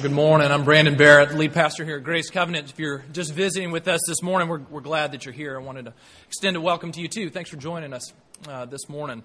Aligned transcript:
Good 0.00 0.12
morning. 0.12 0.52
I'm 0.52 0.62
Brandon 0.62 0.96
Barrett, 0.96 1.34
lead 1.34 1.52
pastor 1.52 1.84
here 1.84 1.96
at 1.96 2.04
Grace 2.04 2.30
Covenant. 2.30 2.70
If 2.70 2.78
you're 2.78 3.02
just 3.12 3.34
visiting 3.34 3.72
with 3.72 3.88
us 3.88 4.00
this 4.06 4.22
morning, 4.22 4.46
we're, 4.46 4.60
we're 4.70 4.80
glad 4.80 5.10
that 5.10 5.24
you're 5.24 5.32
here. 5.32 5.58
I 5.58 5.60
wanted 5.60 5.86
to 5.86 5.94
extend 6.28 6.56
a 6.56 6.60
welcome 6.60 6.92
to 6.92 7.00
you 7.00 7.08
too. 7.08 7.30
Thanks 7.30 7.50
for 7.50 7.56
joining 7.56 7.92
us 7.92 8.12
uh, 8.46 8.66
this 8.66 8.88
morning. 8.88 9.24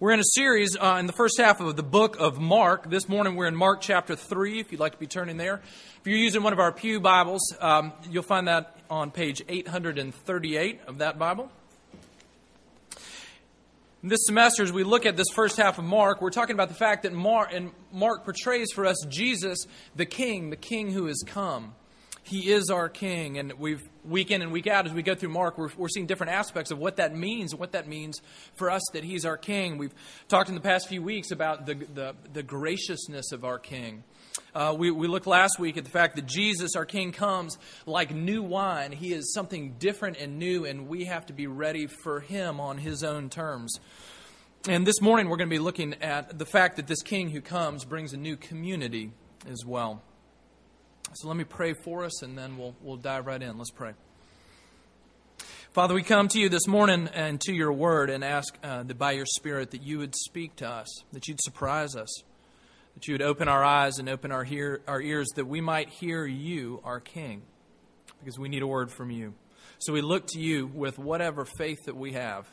We're 0.00 0.12
in 0.12 0.20
a 0.20 0.24
series 0.34 0.78
uh, 0.80 0.96
in 0.98 1.06
the 1.06 1.12
first 1.12 1.38
half 1.38 1.60
of 1.60 1.76
the 1.76 1.82
book 1.82 2.16
of 2.18 2.40
Mark. 2.40 2.88
This 2.88 3.06
morning 3.06 3.36
we're 3.36 3.48
in 3.48 3.54
Mark 3.54 3.82
chapter 3.82 4.16
3, 4.16 4.60
if 4.60 4.72
you'd 4.72 4.80
like 4.80 4.92
to 4.92 4.98
be 4.98 5.06
turning 5.06 5.36
there. 5.36 5.60
If 6.00 6.06
you're 6.06 6.16
using 6.16 6.42
one 6.42 6.54
of 6.54 6.58
our 6.58 6.72
Pew 6.72 7.00
Bibles, 7.00 7.42
um, 7.60 7.92
you'll 8.10 8.22
find 8.22 8.48
that 8.48 8.78
on 8.88 9.10
page 9.10 9.42
838 9.46 10.80
of 10.86 10.98
that 10.98 11.18
Bible. 11.18 11.50
This 14.06 14.26
semester, 14.26 14.62
as 14.62 14.70
we 14.70 14.84
look 14.84 15.06
at 15.06 15.16
this 15.16 15.28
first 15.32 15.56
half 15.56 15.78
of 15.78 15.84
Mark, 15.86 16.20
we're 16.20 16.28
talking 16.28 16.52
about 16.52 16.68
the 16.68 16.74
fact 16.74 17.04
that 17.04 17.14
Mark, 17.14 17.54
and 17.54 17.70
Mark 17.90 18.22
portrays 18.24 18.70
for 18.70 18.84
us 18.84 18.98
Jesus, 19.08 19.56
the 19.96 20.04
King, 20.04 20.50
the 20.50 20.56
King 20.56 20.90
who 20.90 21.06
has 21.06 21.22
come. 21.26 21.74
He 22.22 22.52
is 22.52 22.68
our 22.68 22.90
King, 22.90 23.38
and 23.38 23.54
we've 23.54 23.82
week 24.04 24.30
in 24.30 24.42
and 24.42 24.52
week 24.52 24.66
out 24.66 24.84
as 24.84 24.92
we 24.92 25.02
go 25.02 25.14
through 25.14 25.30
Mark, 25.30 25.56
we're, 25.56 25.70
we're 25.78 25.88
seeing 25.88 26.04
different 26.04 26.32
aspects 26.32 26.70
of 26.70 26.78
what 26.78 26.96
that 26.96 27.16
means 27.16 27.52
and 27.52 27.60
what 27.60 27.72
that 27.72 27.88
means 27.88 28.20
for 28.56 28.70
us 28.70 28.82
that 28.92 29.04
He's 29.04 29.24
our 29.24 29.38
King. 29.38 29.78
We've 29.78 29.94
talked 30.28 30.50
in 30.50 30.54
the 30.54 30.60
past 30.60 30.86
few 30.86 31.02
weeks 31.02 31.30
about 31.30 31.64
the 31.64 31.74
the, 31.74 32.14
the 32.30 32.42
graciousness 32.42 33.32
of 33.32 33.42
our 33.42 33.58
King. 33.58 34.04
Uh, 34.54 34.74
we, 34.76 34.90
we 34.90 35.08
looked 35.08 35.26
last 35.26 35.58
week 35.58 35.76
at 35.76 35.84
the 35.84 35.90
fact 35.90 36.16
that 36.16 36.26
Jesus, 36.26 36.76
our 36.76 36.84
King, 36.84 37.12
comes 37.12 37.58
like 37.86 38.14
new 38.14 38.42
wine. 38.42 38.92
He 38.92 39.12
is 39.12 39.32
something 39.32 39.74
different 39.78 40.16
and 40.16 40.38
new, 40.38 40.64
and 40.64 40.88
we 40.88 41.04
have 41.04 41.26
to 41.26 41.32
be 41.32 41.46
ready 41.46 41.86
for 41.86 42.20
Him 42.20 42.60
on 42.60 42.78
His 42.78 43.02
own 43.02 43.30
terms. 43.30 43.78
And 44.68 44.86
this 44.86 45.00
morning, 45.00 45.28
we're 45.28 45.36
going 45.36 45.50
to 45.50 45.54
be 45.54 45.60
looking 45.60 45.94
at 46.02 46.38
the 46.38 46.46
fact 46.46 46.76
that 46.76 46.86
this 46.86 47.02
King 47.02 47.30
who 47.30 47.40
comes 47.40 47.84
brings 47.84 48.12
a 48.12 48.16
new 48.16 48.36
community 48.36 49.10
as 49.50 49.64
well. 49.64 50.02
So 51.14 51.28
let 51.28 51.36
me 51.36 51.44
pray 51.44 51.74
for 51.74 52.04
us, 52.04 52.22
and 52.22 52.36
then 52.36 52.56
we'll, 52.56 52.74
we'll 52.80 52.96
dive 52.96 53.26
right 53.26 53.42
in. 53.42 53.58
Let's 53.58 53.70
pray. 53.70 53.92
Father, 55.72 55.94
we 55.94 56.02
come 56.02 56.28
to 56.28 56.38
you 56.38 56.48
this 56.48 56.68
morning 56.68 57.08
and 57.12 57.40
to 57.42 57.52
your 57.52 57.72
word 57.72 58.08
and 58.08 58.24
ask 58.24 58.56
uh, 58.62 58.84
that 58.84 58.98
by 58.98 59.12
your 59.12 59.26
Spirit 59.26 59.72
that 59.72 59.82
you 59.82 59.98
would 59.98 60.14
speak 60.14 60.56
to 60.56 60.68
us, 60.68 61.02
that 61.12 61.26
you'd 61.26 61.40
surprise 61.40 61.96
us 61.96 62.22
that 62.94 63.06
you 63.06 63.14
would 63.14 63.22
open 63.22 63.48
our 63.48 63.64
eyes 63.64 63.98
and 63.98 64.08
open 64.08 64.32
our, 64.32 64.44
hear, 64.44 64.80
our 64.86 65.00
ears 65.00 65.28
that 65.36 65.46
we 65.46 65.60
might 65.60 65.88
hear 65.88 66.24
you, 66.26 66.80
our 66.84 67.00
King, 67.00 67.42
because 68.20 68.38
we 68.38 68.48
need 68.48 68.62
a 68.62 68.66
word 68.66 68.90
from 68.90 69.10
you. 69.10 69.34
So 69.78 69.92
we 69.92 70.00
look 70.00 70.26
to 70.28 70.40
you 70.40 70.66
with 70.66 70.98
whatever 70.98 71.44
faith 71.44 71.84
that 71.86 71.96
we 71.96 72.12
have. 72.12 72.48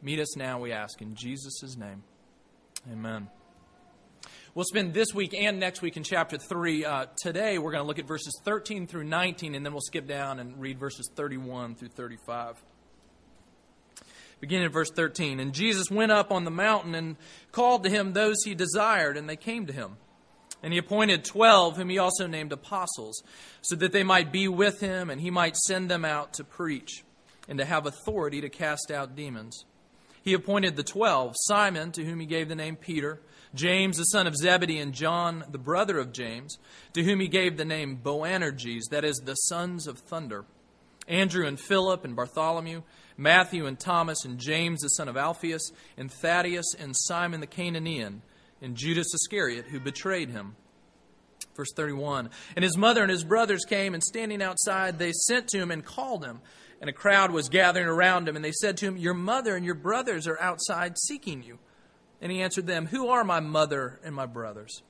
Meet 0.00 0.20
us 0.20 0.36
now, 0.36 0.58
we 0.60 0.72
ask, 0.72 1.00
in 1.02 1.14
Jesus' 1.14 1.76
name. 1.76 2.02
Amen. 2.90 3.28
We'll 4.54 4.64
spend 4.64 4.92
this 4.92 5.14
week 5.14 5.34
and 5.34 5.58
next 5.58 5.80
week 5.80 5.96
in 5.96 6.02
chapter 6.02 6.36
3. 6.36 6.84
Uh, 6.84 7.06
today, 7.22 7.58
we're 7.58 7.70
going 7.70 7.82
to 7.82 7.86
look 7.86 7.98
at 7.98 8.06
verses 8.06 8.38
13 8.44 8.86
through 8.86 9.04
19, 9.04 9.54
and 9.54 9.64
then 9.64 9.72
we'll 9.72 9.80
skip 9.80 10.06
down 10.06 10.40
and 10.40 10.60
read 10.60 10.78
verses 10.78 11.08
31 11.16 11.76
through 11.76 11.88
35 11.88 12.62
beginning 14.42 14.66
at 14.66 14.72
verse 14.72 14.90
13. 14.90 15.38
And 15.38 15.54
Jesus 15.54 15.88
went 15.88 16.10
up 16.10 16.32
on 16.32 16.44
the 16.44 16.50
mountain 16.50 16.96
and 16.96 17.16
called 17.52 17.84
to 17.84 17.88
him 17.88 18.12
those 18.12 18.42
he 18.44 18.56
desired, 18.56 19.16
and 19.16 19.28
they 19.28 19.36
came 19.36 19.66
to 19.66 19.72
him. 19.72 19.96
And 20.64 20.72
he 20.72 20.80
appointed 20.80 21.24
twelve, 21.24 21.76
whom 21.76 21.88
he 21.88 21.98
also 21.98 22.26
named 22.26 22.52
apostles, 22.52 23.22
so 23.62 23.76
that 23.76 23.92
they 23.92 24.02
might 24.02 24.32
be 24.32 24.48
with 24.48 24.80
him, 24.80 25.10
and 25.10 25.20
he 25.20 25.30
might 25.30 25.56
send 25.56 25.88
them 25.88 26.04
out 26.04 26.34
to 26.34 26.44
preach, 26.44 27.04
and 27.48 27.58
to 27.58 27.64
have 27.64 27.86
authority 27.86 28.40
to 28.40 28.48
cast 28.48 28.90
out 28.90 29.14
demons. 29.14 29.64
He 30.22 30.34
appointed 30.34 30.74
the 30.74 30.82
twelve 30.82 31.34
Simon, 31.36 31.92
to 31.92 32.04
whom 32.04 32.18
he 32.18 32.26
gave 32.26 32.48
the 32.48 32.56
name 32.56 32.74
Peter, 32.74 33.20
James, 33.54 33.96
the 33.96 34.04
son 34.04 34.26
of 34.26 34.36
Zebedee, 34.36 34.78
and 34.78 34.92
John, 34.92 35.44
the 35.50 35.58
brother 35.58 35.98
of 35.98 36.12
James, 36.12 36.58
to 36.94 37.04
whom 37.04 37.20
he 37.20 37.28
gave 37.28 37.56
the 37.56 37.64
name 37.64 38.00
Boanerges, 38.02 38.88
that 38.90 39.04
is, 39.04 39.18
the 39.18 39.34
sons 39.34 39.86
of 39.86 39.98
thunder, 39.98 40.44
Andrew 41.08 41.46
and 41.46 41.58
Philip 41.58 42.04
and 42.04 42.14
Bartholomew 42.14 42.82
Matthew 43.16 43.66
and 43.66 43.78
Thomas 43.78 44.24
and 44.24 44.38
James 44.38 44.80
the 44.80 44.88
son 44.88 45.08
of 45.08 45.16
Alphaeus 45.16 45.70
and 45.96 46.10
Thaddeus 46.10 46.74
and 46.78 46.96
Simon 46.96 47.40
the 47.40 47.46
Cananean 47.46 48.22
and 48.60 48.76
Judas 48.76 49.14
Iscariot 49.14 49.66
who 49.66 49.80
betrayed 49.80 50.30
him. 50.30 50.56
Verse 51.54 51.72
31 51.74 52.30
And 52.56 52.62
his 52.62 52.76
mother 52.76 53.02
and 53.02 53.10
his 53.10 53.24
brothers 53.24 53.64
came, 53.64 53.94
and 53.94 54.02
standing 54.02 54.42
outside, 54.42 54.98
they 54.98 55.12
sent 55.12 55.48
to 55.48 55.58
him 55.58 55.70
and 55.70 55.84
called 55.84 56.24
him. 56.24 56.40
And 56.80 56.90
a 56.90 56.92
crowd 56.92 57.30
was 57.30 57.48
gathering 57.48 57.86
around 57.86 58.28
him, 58.28 58.34
and 58.34 58.44
they 58.44 58.52
said 58.52 58.76
to 58.78 58.86
him, 58.86 58.96
Your 58.96 59.14
mother 59.14 59.54
and 59.54 59.64
your 59.64 59.76
brothers 59.76 60.26
are 60.26 60.40
outside 60.40 60.98
seeking 60.98 61.42
you. 61.44 61.58
And 62.20 62.32
he 62.32 62.42
answered 62.42 62.66
them, 62.66 62.86
Who 62.86 63.08
are 63.08 63.22
my 63.22 63.38
mother 63.38 64.00
and 64.02 64.14
my 64.14 64.26
brothers? 64.26 64.82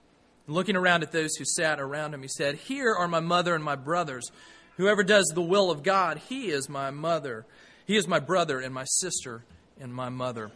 And 0.46 0.54
looking 0.54 0.76
around 0.76 1.02
at 1.02 1.12
those 1.12 1.34
who 1.36 1.44
sat 1.44 1.80
around 1.80 2.14
him, 2.14 2.22
he 2.22 2.28
said, 2.28 2.54
Here 2.54 2.94
are 2.94 3.08
my 3.08 3.20
mother 3.20 3.54
and 3.54 3.64
my 3.64 3.76
brothers. 3.76 4.30
Whoever 4.76 5.02
does 5.02 5.26
the 5.34 5.42
will 5.42 5.70
of 5.70 5.82
God, 5.82 6.18
he 6.28 6.50
is 6.50 6.68
my 6.68 6.90
mother 6.90 7.46
he 7.86 7.96
is 7.96 8.06
my 8.06 8.20
brother 8.20 8.60
and 8.60 8.72
my 8.72 8.84
sister 8.84 9.44
and 9.80 9.92
my 9.92 10.08
mother. 10.08 10.50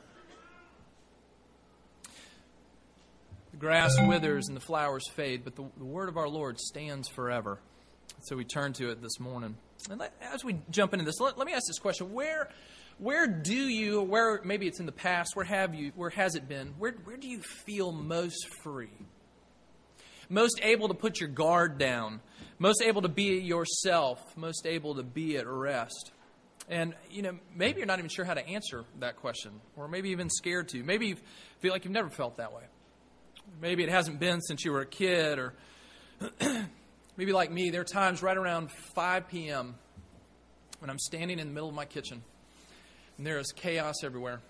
The 3.50 3.56
grass 3.58 3.94
withers 4.00 4.48
and 4.48 4.56
the 4.56 4.60
flowers 4.60 5.08
fade, 5.08 5.42
but 5.44 5.56
the, 5.56 5.64
the 5.76 5.84
word 5.84 6.08
of 6.08 6.16
our 6.16 6.28
Lord 6.28 6.60
stands 6.60 7.08
forever. 7.08 7.58
So 8.22 8.36
we 8.36 8.44
turn 8.44 8.72
to 8.74 8.90
it 8.90 9.02
this 9.02 9.18
morning. 9.18 9.56
And 9.90 10.02
as 10.20 10.44
we 10.44 10.56
jump 10.70 10.92
into 10.92 11.04
this, 11.04 11.20
let, 11.20 11.36
let 11.38 11.46
me 11.46 11.52
ask 11.52 11.66
this 11.66 11.78
question: 11.78 12.12
Where, 12.12 12.48
where 12.98 13.26
do 13.26 13.54
you, 13.54 14.02
where 14.02 14.40
maybe 14.44 14.66
it's 14.66 14.80
in 14.80 14.86
the 14.86 14.92
past, 14.92 15.34
where 15.34 15.44
have 15.44 15.74
you, 15.74 15.92
where 15.94 16.10
has 16.10 16.34
it 16.34 16.48
been? 16.48 16.74
Where, 16.78 16.92
where 17.04 17.16
do 17.16 17.28
you 17.28 17.40
feel 17.40 17.92
most 17.92 18.48
free? 18.62 18.90
Most 20.28 20.60
able 20.62 20.88
to 20.88 20.94
put 20.94 21.20
your 21.20 21.28
guard 21.28 21.78
down, 21.78 22.20
most 22.58 22.82
able 22.82 23.02
to 23.02 23.08
be 23.08 23.38
yourself, 23.38 24.20
most 24.36 24.66
able 24.66 24.94
to 24.96 25.02
be 25.02 25.36
at 25.36 25.46
rest. 25.46 26.12
And, 26.68 26.94
you 27.10 27.22
know, 27.22 27.38
maybe 27.54 27.78
you're 27.78 27.86
not 27.86 27.98
even 27.98 28.08
sure 28.08 28.24
how 28.24 28.34
to 28.34 28.46
answer 28.46 28.84
that 29.00 29.16
question, 29.16 29.52
or 29.76 29.88
maybe 29.88 30.10
even 30.10 30.28
scared 30.30 30.68
to. 30.70 30.82
Maybe 30.82 31.08
you 31.08 31.16
feel 31.60 31.72
like 31.72 31.84
you've 31.84 31.92
never 31.92 32.10
felt 32.10 32.38
that 32.38 32.52
way. 32.52 32.62
Maybe 33.60 33.84
it 33.84 33.88
hasn't 33.88 34.18
been 34.18 34.40
since 34.40 34.64
you 34.64 34.72
were 34.72 34.80
a 34.80 34.86
kid, 34.86 35.38
or 35.38 35.54
maybe 37.16 37.32
like 37.32 37.52
me, 37.52 37.70
there 37.70 37.82
are 37.82 37.84
times 37.84 38.22
right 38.22 38.36
around 38.36 38.70
5 38.70 39.28
p.m. 39.28 39.76
when 40.80 40.90
I'm 40.90 40.98
standing 40.98 41.38
in 41.38 41.48
the 41.48 41.54
middle 41.54 41.68
of 41.68 41.74
my 41.74 41.84
kitchen, 41.84 42.22
and 43.16 43.26
there 43.26 43.38
is 43.38 43.52
chaos 43.52 44.02
everywhere. 44.02 44.40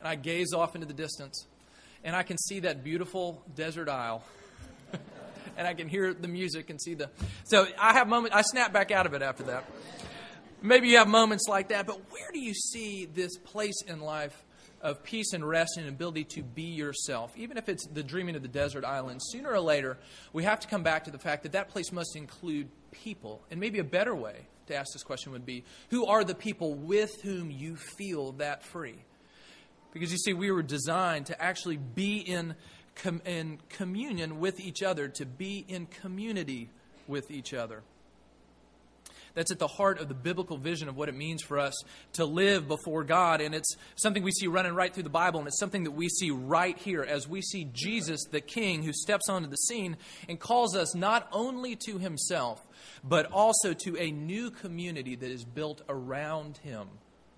And 0.00 0.08
I 0.08 0.16
gaze 0.16 0.52
off 0.52 0.74
into 0.74 0.86
the 0.86 0.92
distance, 0.92 1.46
and 2.04 2.14
I 2.14 2.24
can 2.24 2.36
see 2.36 2.60
that 2.60 2.84
beautiful 2.84 3.42
desert 3.54 3.88
isle. 3.88 4.22
And 5.56 5.66
I 5.66 5.74
can 5.74 5.88
hear 5.88 6.12
the 6.14 6.28
music 6.28 6.70
and 6.70 6.80
see 6.80 6.94
the. 6.94 7.10
So 7.44 7.66
I 7.78 7.94
have 7.94 8.08
moments, 8.08 8.36
I 8.36 8.42
snap 8.42 8.72
back 8.72 8.90
out 8.90 9.06
of 9.06 9.14
it 9.14 9.22
after 9.22 9.44
that. 9.44 9.64
Maybe 10.60 10.88
you 10.88 10.98
have 10.98 11.08
moments 11.08 11.46
like 11.48 11.68
that, 11.68 11.86
but 11.86 12.10
where 12.10 12.30
do 12.32 12.40
you 12.40 12.52
see 12.54 13.06
this 13.06 13.36
place 13.38 13.80
in 13.86 14.00
life 14.00 14.44
of 14.80 15.02
peace 15.02 15.32
and 15.32 15.48
rest 15.48 15.76
and 15.76 15.88
ability 15.88 16.24
to 16.24 16.42
be 16.42 16.62
yourself? 16.62 17.32
Even 17.36 17.56
if 17.56 17.68
it's 17.68 17.86
the 17.86 18.02
dreaming 18.02 18.34
of 18.34 18.42
the 18.42 18.48
desert 18.48 18.84
island, 18.84 19.20
sooner 19.22 19.50
or 19.50 19.60
later, 19.60 19.98
we 20.32 20.42
have 20.44 20.58
to 20.60 20.68
come 20.68 20.82
back 20.82 21.04
to 21.04 21.10
the 21.10 21.18
fact 21.18 21.44
that 21.44 21.52
that 21.52 21.68
place 21.68 21.92
must 21.92 22.16
include 22.16 22.68
people. 22.90 23.42
And 23.50 23.60
maybe 23.60 23.78
a 23.78 23.84
better 23.84 24.14
way 24.14 24.46
to 24.66 24.74
ask 24.74 24.92
this 24.92 25.02
question 25.02 25.32
would 25.32 25.46
be 25.46 25.64
who 25.90 26.06
are 26.06 26.24
the 26.24 26.34
people 26.34 26.74
with 26.74 27.10
whom 27.22 27.50
you 27.50 27.76
feel 27.76 28.32
that 28.32 28.64
free? 28.64 28.96
Because 29.92 30.12
you 30.12 30.18
see, 30.18 30.32
we 30.32 30.50
were 30.50 30.62
designed 30.62 31.26
to 31.26 31.42
actually 31.42 31.76
be 31.76 32.18
in, 32.18 32.54
com- 32.98 33.22
in 33.24 33.58
communion 33.68 34.40
with 34.40 34.60
each 34.60 34.82
other, 34.82 35.08
to 35.08 35.26
be 35.26 35.64
in 35.68 35.86
community 35.86 36.68
with 37.06 37.30
each 37.30 37.54
other. 37.54 37.82
That's 39.34 39.52
at 39.52 39.58
the 39.58 39.68
heart 39.68 40.00
of 40.00 40.08
the 40.08 40.14
biblical 40.14 40.56
vision 40.56 40.88
of 40.88 40.96
what 40.96 41.08
it 41.08 41.14
means 41.14 41.42
for 41.42 41.58
us 41.58 41.74
to 42.14 42.24
live 42.24 42.66
before 42.66 43.04
God. 43.04 43.40
And 43.40 43.54
it's 43.54 43.76
something 43.94 44.22
we 44.22 44.32
see 44.32 44.48
running 44.48 44.74
right 44.74 44.92
through 44.92 45.04
the 45.04 45.10
Bible, 45.10 45.38
and 45.38 45.46
it's 45.46 45.60
something 45.60 45.84
that 45.84 45.92
we 45.92 46.08
see 46.08 46.30
right 46.30 46.76
here 46.76 47.04
as 47.04 47.28
we 47.28 47.40
see 47.40 47.68
Jesus, 47.72 48.24
the 48.24 48.40
King, 48.40 48.82
who 48.82 48.92
steps 48.92 49.28
onto 49.28 49.48
the 49.48 49.56
scene 49.56 49.96
and 50.28 50.40
calls 50.40 50.74
us 50.74 50.94
not 50.94 51.28
only 51.30 51.76
to 51.86 51.98
himself, 51.98 52.66
but 53.04 53.26
also 53.26 53.74
to 53.74 53.96
a 53.96 54.10
new 54.10 54.50
community 54.50 55.14
that 55.14 55.30
is 55.30 55.44
built 55.44 55.82
around 55.88 56.58
him, 56.58 56.88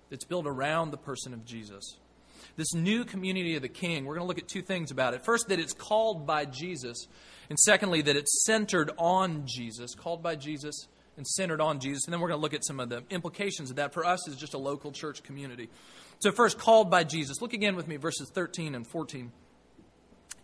that's 0.09 0.25
built 0.25 0.47
around 0.47 0.91
the 0.91 0.97
person 0.97 1.33
of 1.33 1.45
Jesus 1.45 1.97
this 2.55 2.73
new 2.73 3.05
community 3.05 3.55
of 3.55 3.61
the 3.61 3.69
king, 3.69 4.05
we're 4.05 4.15
going 4.15 4.25
to 4.25 4.27
look 4.27 4.37
at 4.37 4.47
two 4.47 4.61
things 4.61 4.91
about 4.91 5.13
it. 5.13 5.23
First, 5.25 5.49
that 5.49 5.59
it's 5.59 5.73
called 5.73 6.25
by 6.25 6.45
Jesus, 6.45 7.07
and 7.49 7.59
secondly, 7.59 8.01
that 8.01 8.15
it's 8.15 8.43
centered 8.45 8.91
on 8.97 9.43
Jesus, 9.45 9.95
called 9.95 10.23
by 10.23 10.35
Jesus 10.35 10.87
and 11.17 11.27
centered 11.27 11.61
on 11.61 11.79
Jesus. 11.79 12.05
And 12.05 12.13
then 12.13 12.21
we're 12.21 12.29
going 12.29 12.39
to 12.39 12.41
look 12.41 12.53
at 12.53 12.65
some 12.65 12.79
of 12.79 12.89
the 12.89 13.03
implications 13.09 13.69
of 13.69 13.75
that 13.75 13.93
for 13.93 14.05
us 14.05 14.27
as 14.27 14.35
just 14.35 14.53
a 14.53 14.57
local 14.57 14.91
church 14.91 15.23
community. 15.23 15.69
So, 16.19 16.31
first, 16.31 16.57
called 16.57 16.89
by 16.89 17.03
Jesus. 17.03 17.41
Look 17.41 17.53
again 17.53 17.75
with 17.75 17.87
me, 17.87 17.97
verses 17.97 18.31
13 18.33 18.75
and 18.75 18.87
14. 18.87 19.31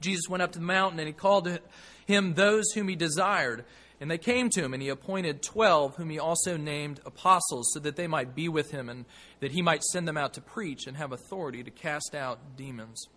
Jesus 0.02 0.30
went 0.30 0.44
up 0.44 0.52
to 0.52 0.60
the 0.60 0.66
mountain 0.66 1.00
and 1.00 1.08
he 1.08 1.14
called 1.14 1.46
to 1.46 1.62
him 2.06 2.34
those 2.34 2.72
whom 2.74 2.88
he 2.88 2.96
desired. 2.96 3.66
And 4.00 4.12
they 4.12 4.20
came 4.20 4.52
to 4.52 4.64
him, 4.64 4.74
and 4.74 4.84
he 4.84 4.90
appointed 4.90 5.42
twelve, 5.42 5.96
whom 5.96 6.12
he 6.12 6.20
also 6.20 6.56
named 6.56 7.00
apostles, 7.06 7.72
so 7.74 7.80
that 7.80 7.96
they 7.96 8.06
might 8.06 8.36
be 8.36 8.48
with 8.48 8.70
him 8.70 8.90
and 8.90 9.06
that 9.40 9.52
he 9.52 9.64
might 9.64 9.84
send 9.84 10.08
them 10.08 10.18
out 10.18 10.34
to 10.36 10.42
preach 10.42 10.86
and 10.86 10.96
have 10.98 11.12
authority 11.12 11.64
to 11.64 11.72
cast 11.72 12.14
out 12.14 12.40
demons. 12.56 13.08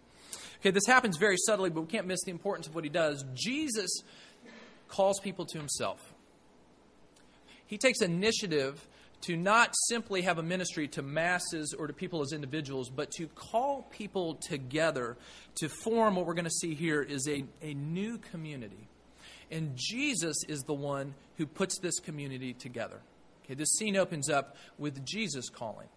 Okay, 0.61 0.71
this 0.71 0.87
happens 0.87 1.17
very 1.17 1.37
subtly, 1.37 1.71
but 1.71 1.82
we 1.82 1.87
can't 1.87 2.06
miss 2.06 2.23
the 2.25 2.31
importance 2.31 2.67
of 2.67 2.75
what 2.75 2.85
he 2.85 2.91
does. 2.91 3.25
Jesus 3.35 3.91
calls 4.88 5.21
people 5.21 5.47
to 5.47 5.59
himself. 5.59 6.15
He 7.67 7.79
takes 7.79 8.03
initiative 8.03 8.87
to 9.23 9.37
not 9.37 9.75
simply 9.88 10.23
have 10.23 10.38
a 10.38 10.43
ministry 10.43 10.88
to 10.88 11.03
masses 11.03 11.75
or 11.79 11.87
to 11.87 11.93
people 11.93 12.23
as 12.23 12.32
individuals, 12.32 12.91
but 12.91 13.11
to 13.12 13.27
call 13.29 13.87
people 13.91 14.35
together 14.35 15.17
to 15.56 15.69
form 15.69 16.17
what 16.17 16.27
we're 16.27 16.35
going 16.35 16.44
to 16.47 16.50
see 16.50 16.75
here 16.75 17.03
is 17.03 17.29
a, 17.29 17.44
a 17.62 17.75
new 17.75 18.19
community. 18.19 18.88
And 19.50 19.73
Jesus 19.76 20.44
is 20.49 20.62
the 20.62 20.75
one 20.75 21.14
who 21.37 21.47
puts 21.47 21.79
this 21.79 21.99
community 21.99 22.52
together. 22.52 23.00
Okay, 23.44 23.55
this 23.55 23.73
scene 23.73 23.97
opens 23.97 24.31
up 24.31 24.56
with 24.79 25.05
Jesus 25.05 25.49
calling. 25.49 25.88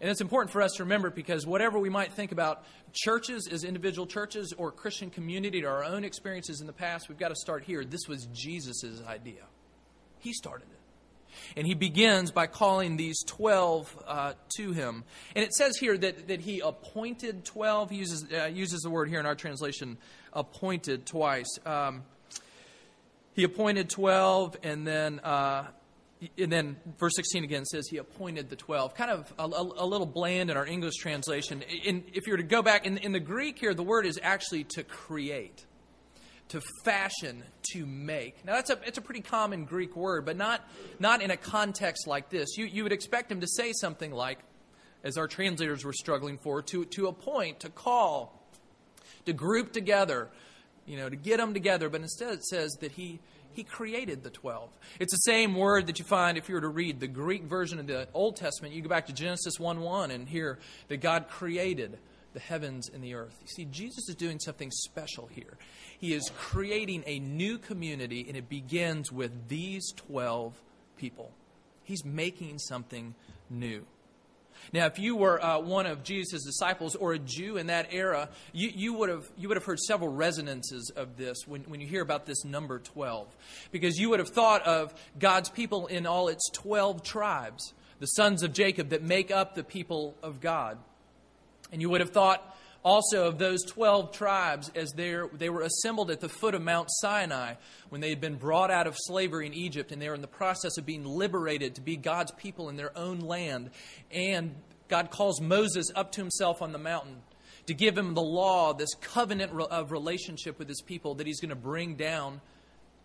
And 0.00 0.10
it's 0.10 0.20
important 0.20 0.50
for 0.50 0.62
us 0.62 0.72
to 0.76 0.82
remember 0.82 1.10
because 1.10 1.46
whatever 1.46 1.78
we 1.78 1.88
might 1.88 2.12
think 2.12 2.32
about 2.32 2.64
churches 2.92 3.48
as 3.50 3.62
individual 3.62 4.06
churches 4.06 4.52
or 4.56 4.72
Christian 4.72 5.10
community 5.10 5.64
or 5.64 5.70
our 5.70 5.84
own 5.84 6.04
experiences 6.04 6.60
in 6.60 6.66
the 6.66 6.72
past, 6.72 7.08
we've 7.08 7.18
got 7.18 7.28
to 7.28 7.36
start 7.36 7.62
here. 7.64 7.84
This 7.84 8.08
was 8.08 8.26
Jesus' 8.32 9.00
idea. 9.06 9.44
He 10.18 10.32
started 10.32 10.66
it. 10.70 10.78
And 11.56 11.66
he 11.66 11.74
begins 11.74 12.30
by 12.30 12.46
calling 12.46 12.96
these 12.96 13.22
12 13.24 14.02
uh, 14.06 14.32
to 14.56 14.72
him. 14.72 15.04
And 15.34 15.44
it 15.44 15.52
says 15.54 15.76
here 15.78 15.96
that, 15.96 16.28
that 16.28 16.40
he 16.40 16.60
appointed 16.60 17.44
12. 17.44 17.90
He 17.90 17.96
uses, 17.96 18.26
uh, 18.32 18.46
uses 18.46 18.80
the 18.80 18.90
word 18.90 19.08
here 19.08 19.20
in 19.20 19.26
our 19.26 19.34
translation, 19.34 19.98
appointed 20.32 21.06
twice. 21.06 21.58
Um, 21.64 22.02
he 23.34 23.44
appointed 23.44 23.88
12, 23.88 24.58
and 24.62 24.86
then, 24.86 25.20
uh, 25.20 25.66
and 26.38 26.52
then 26.52 26.76
verse 26.98 27.12
16 27.16 27.44
again 27.44 27.64
says 27.64 27.86
he 27.88 27.96
appointed 27.96 28.50
the 28.50 28.56
12. 28.56 28.94
Kind 28.94 29.10
of 29.10 29.32
a, 29.38 29.44
a, 29.44 29.84
a 29.84 29.86
little 29.86 30.06
bland 30.06 30.50
in 30.50 30.56
our 30.56 30.66
English 30.66 30.94
translation. 30.96 31.62
In, 31.84 32.04
if 32.12 32.26
you 32.26 32.32
were 32.34 32.38
to 32.38 32.42
go 32.42 32.62
back, 32.62 32.86
in, 32.86 32.98
in 32.98 33.12
the 33.12 33.20
Greek 33.20 33.58
here, 33.58 33.74
the 33.74 33.82
word 33.82 34.06
is 34.06 34.20
actually 34.22 34.64
to 34.64 34.84
create 34.84 35.64
to 36.52 36.60
fashion, 36.84 37.42
to 37.72 37.86
make. 37.86 38.44
Now, 38.44 38.52
that's 38.52 38.68
a, 38.68 38.78
it's 38.84 38.98
a 38.98 39.00
pretty 39.00 39.22
common 39.22 39.64
Greek 39.64 39.96
word, 39.96 40.26
but 40.26 40.36
not, 40.36 40.60
not 40.98 41.22
in 41.22 41.30
a 41.30 41.36
context 41.38 42.06
like 42.06 42.28
this. 42.28 42.58
You, 42.58 42.66
you 42.66 42.82
would 42.82 42.92
expect 42.92 43.32
him 43.32 43.40
to 43.40 43.46
say 43.46 43.72
something 43.72 44.12
like, 44.12 44.38
as 45.02 45.16
our 45.16 45.26
translators 45.26 45.82
were 45.82 45.94
struggling 45.94 46.36
for, 46.36 46.60
to, 46.60 46.84
to 46.84 47.06
appoint, 47.06 47.60
to 47.60 47.70
call, 47.70 48.38
to 49.24 49.32
group 49.32 49.72
together, 49.72 50.28
you 50.86 50.96
know, 50.96 51.08
to 51.08 51.16
get 51.16 51.38
them 51.38 51.54
together. 51.54 51.88
But 51.88 52.00
instead, 52.00 52.32
it 52.34 52.44
says 52.44 52.72
that 52.80 52.92
he, 52.92 53.20
he 53.52 53.64
created 53.64 54.22
the 54.22 54.30
12. 54.30 54.70
It's 55.00 55.12
the 55.12 55.18
same 55.18 55.54
word 55.54 55.86
that 55.86 55.98
you 55.98 56.04
find 56.04 56.36
if 56.36 56.48
you 56.48 56.54
were 56.54 56.60
to 56.60 56.68
read 56.68 57.00
the 57.00 57.06
Greek 57.06 57.44
version 57.44 57.78
of 57.78 57.86
the 57.86 58.08
Old 58.14 58.36
Testament. 58.36 58.74
You 58.74 58.82
go 58.82 58.88
back 58.88 59.06
to 59.06 59.12
Genesis 59.12 59.58
1 59.58 59.80
1 59.80 60.10
and 60.10 60.28
hear 60.28 60.58
that 60.88 60.98
God 60.98 61.28
created 61.28 61.98
the 62.32 62.40
heavens 62.40 62.88
and 62.88 63.02
the 63.02 63.14
earth. 63.14 63.36
You 63.42 63.48
see, 63.48 63.64
Jesus 63.66 64.08
is 64.08 64.14
doing 64.14 64.38
something 64.38 64.70
special 64.70 65.26
here. 65.26 65.56
He 65.98 66.14
is 66.14 66.30
creating 66.36 67.04
a 67.06 67.18
new 67.18 67.58
community, 67.58 68.24
and 68.26 68.36
it 68.36 68.48
begins 68.48 69.12
with 69.12 69.48
these 69.48 69.92
12 70.08 70.54
people. 70.96 71.30
He's 71.84 72.04
making 72.04 72.58
something 72.58 73.14
new. 73.50 73.84
Now, 74.72 74.86
if 74.86 74.98
you 74.98 75.16
were 75.16 75.42
uh, 75.42 75.58
one 75.60 75.86
of 75.86 76.02
Jesus' 76.02 76.44
disciples 76.44 76.94
or 76.94 77.12
a 77.12 77.18
Jew 77.18 77.56
in 77.56 77.66
that 77.68 77.88
era, 77.92 78.28
you, 78.52 78.70
you, 78.74 78.94
would 78.94 79.08
have, 79.08 79.30
you 79.36 79.48
would 79.48 79.56
have 79.56 79.64
heard 79.64 79.80
several 79.80 80.12
resonances 80.12 80.90
of 80.94 81.16
this 81.16 81.46
when, 81.46 81.62
when 81.62 81.80
you 81.80 81.86
hear 81.86 82.02
about 82.02 82.26
this 82.26 82.44
number 82.44 82.78
12. 82.78 83.28
Because 83.70 83.98
you 83.98 84.10
would 84.10 84.18
have 84.18 84.30
thought 84.30 84.62
of 84.62 84.94
God's 85.18 85.48
people 85.48 85.86
in 85.86 86.06
all 86.06 86.28
its 86.28 86.48
12 86.50 87.02
tribes, 87.02 87.74
the 87.98 88.06
sons 88.06 88.42
of 88.42 88.52
Jacob 88.52 88.90
that 88.90 89.02
make 89.02 89.30
up 89.30 89.54
the 89.54 89.64
people 89.64 90.16
of 90.22 90.40
God. 90.40 90.78
And 91.70 91.80
you 91.80 91.88
would 91.90 92.00
have 92.00 92.10
thought 92.10 92.56
also 92.84 93.26
of 93.26 93.38
those 93.38 93.62
12 93.64 94.12
tribes 94.12 94.70
as 94.74 94.92
they 94.92 95.48
were 95.48 95.62
assembled 95.62 96.10
at 96.10 96.20
the 96.20 96.28
foot 96.28 96.54
of 96.54 96.62
Mount 96.62 96.88
Sinai 96.90 97.54
when 97.88 98.00
they 98.00 98.10
had 98.10 98.20
been 98.20 98.34
brought 98.34 98.70
out 98.70 98.86
of 98.86 98.96
slavery 98.98 99.46
in 99.46 99.54
Egypt 99.54 99.92
and 99.92 100.02
they 100.02 100.08
were 100.08 100.14
in 100.14 100.20
the 100.20 100.26
process 100.26 100.76
of 100.78 100.86
being 100.86 101.04
liberated 101.04 101.76
to 101.76 101.80
be 101.80 101.96
God's 101.96 102.32
people 102.32 102.68
in 102.68 102.76
their 102.76 102.96
own 102.98 103.20
land. 103.20 103.70
And 104.10 104.54
God 104.88 105.10
calls 105.10 105.40
Moses 105.40 105.86
up 105.94 106.12
to 106.12 106.20
himself 106.20 106.60
on 106.60 106.72
the 106.72 106.78
mountain 106.78 107.22
to 107.66 107.74
give 107.74 107.96
him 107.96 108.14
the 108.14 108.22
law, 108.22 108.72
this 108.72 108.94
covenant 108.94 109.52
of 109.52 109.92
relationship 109.92 110.58
with 110.58 110.68
his 110.68 110.82
people 110.82 111.14
that 111.14 111.26
he's 111.26 111.40
going 111.40 111.50
to 111.50 111.54
bring 111.54 111.94
down 111.94 112.40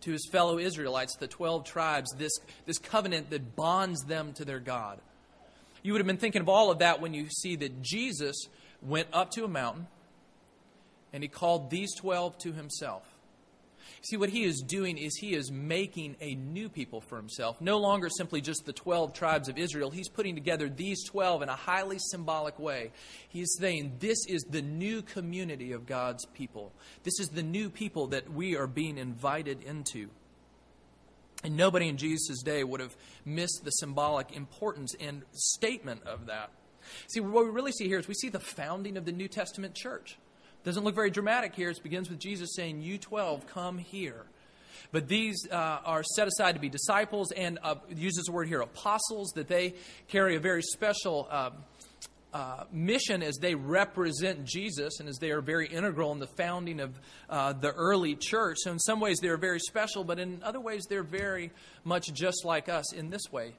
to 0.00 0.12
his 0.12 0.28
fellow 0.30 0.58
Israelites, 0.58 1.16
the 1.16 1.28
12 1.28 1.64
tribes, 1.64 2.12
this, 2.18 2.32
this 2.66 2.78
covenant 2.78 3.30
that 3.30 3.56
bonds 3.56 4.02
them 4.04 4.32
to 4.34 4.44
their 4.44 4.60
God. 4.60 4.98
You 5.82 5.92
would 5.92 6.00
have 6.00 6.06
been 6.06 6.18
thinking 6.18 6.42
of 6.42 6.48
all 6.48 6.70
of 6.70 6.80
that 6.80 7.00
when 7.00 7.14
you 7.14 7.28
see 7.30 7.56
that 7.56 7.82
Jesus 7.82 8.48
went 8.82 9.08
up 9.12 9.30
to 9.32 9.44
a 9.44 9.48
mountain 9.48 9.86
and 11.12 11.22
he 11.22 11.28
called 11.28 11.70
these 11.70 11.94
12 11.96 12.38
to 12.38 12.52
himself. 12.52 13.02
See, 14.02 14.16
what 14.16 14.28
he 14.28 14.44
is 14.44 14.60
doing 14.60 14.96
is 14.96 15.16
he 15.16 15.34
is 15.34 15.50
making 15.50 16.16
a 16.20 16.34
new 16.34 16.68
people 16.68 17.00
for 17.00 17.16
himself. 17.16 17.60
No 17.60 17.78
longer 17.78 18.08
simply 18.08 18.40
just 18.40 18.64
the 18.64 18.72
12 18.72 19.12
tribes 19.12 19.48
of 19.48 19.58
Israel. 19.58 19.90
He's 19.90 20.08
putting 20.08 20.34
together 20.34 20.68
these 20.68 21.04
12 21.04 21.42
in 21.42 21.48
a 21.48 21.56
highly 21.56 21.98
symbolic 21.98 22.58
way. 22.58 22.92
He's 23.28 23.56
saying 23.58 23.96
this 23.98 24.18
is 24.28 24.42
the 24.42 24.62
new 24.62 25.02
community 25.02 25.72
of 25.72 25.86
God's 25.86 26.26
people. 26.26 26.72
This 27.02 27.18
is 27.18 27.28
the 27.28 27.42
new 27.42 27.70
people 27.70 28.08
that 28.08 28.32
we 28.32 28.56
are 28.56 28.66
being 28.66 28.98
invited 28.98 29.62
into. 29.62 30.10
And 31.44 31.56
nobody 31.56 31.88
in 31.88 31.96
Jesus' 31.96 32.42
day 32.42 32.64
would 32.64 32.80
have 32.80 32.96
missed 33.24 33.62
the 33.64 33.70
symbolic 33.70 34.34
importance 34.34 34.94
and 35.00 35.22
statement 35.32 36.04
of 36.04 36.26
that. 36.26 36.50
See, 37.06 37.20
what 37.20 37.44
we 37.44 37.50
really 37.50 37.72
see 37.72 37.86
here 37.86 37.98
is 37.98 38.08
we 38.08 38.14
see 38.14 38.28
the 38.28 38.40
founding 38.40 38.96
of 38.96 39.04
the 39.04 39.12
New 39.12 39.28
Testament 39.28 39.74
church. 39.74 40.18
Doesn't 40.64 40.84
look 40.84 40.94
very 40.94 41.10
dramatic 41.10 41.54
here. 41.54 41.70
It 41.70 41.82
begins 41.82 42.10
with 42.10 42.18
Jesus 42.18 42.50
saying, 42.54 42.82
You 42.82 42.98
12, 42.98 43.46
come 43.46 43.78
here. 43.78 44.26
But 44.90 45.08
these 45.08 45.46
uh, 45.50 45.54
are 45.84 46.02
set 46.02 46.28
aside 46.28 46.52
to 46.52 46.60
be 46.60 46.68
disciples 46.68 47.30
and 47.32 47.58
uh, 47.62 47.76
uses 47.94 48.24
the 48.24 48.32
word 48.32 48.48
here, 48.48 48.60
apostles, 48.60 49.32
that 49.34 49.48
they 49.48 49.74
carry 50.08 50.36
a 50.36 50.40
very 50.40 50.62
special 50.62 51.28
uh, 51.30 51.50
uh, 52.32 52.64
mission 52.72 53.22
as 53.22 53.36
they 53.36 53.54
represent 53.54 54.44
Jesus 54.44 55.00
and 55.00 55.08
as 55.08 55.16
they 55.18 55.30
are 55.30 55.40
very 55.40 55.66
integral 55.66 56.12
in 56.12 56.18
the 56.18 56.26
founding 56.26 56.80
of 56.80 56.98
uh, 57.28 57.52
the 57.52 57.72
early 57.72 58.14
church. 58.14 58.58
So, 58.60 58.72
in 58.72 58.78
some 58.78 59.00
ways, 59.00 59.18
they're 59.20 59.38
very 59.38 59.60
special, 59.60 60.04
but 60.04 60.18
in 60.18 60.42
other 60.42 60.60
ways, 60.60 60.84
they're 60.88 61.02
very 61.02 61.50
much 61.84 62.12
just 62.12 62.44
like 62.44 62.68
us 62.68 62.92
in 62.92 63.10
this 63.10 63.32
way. 63.32 63.54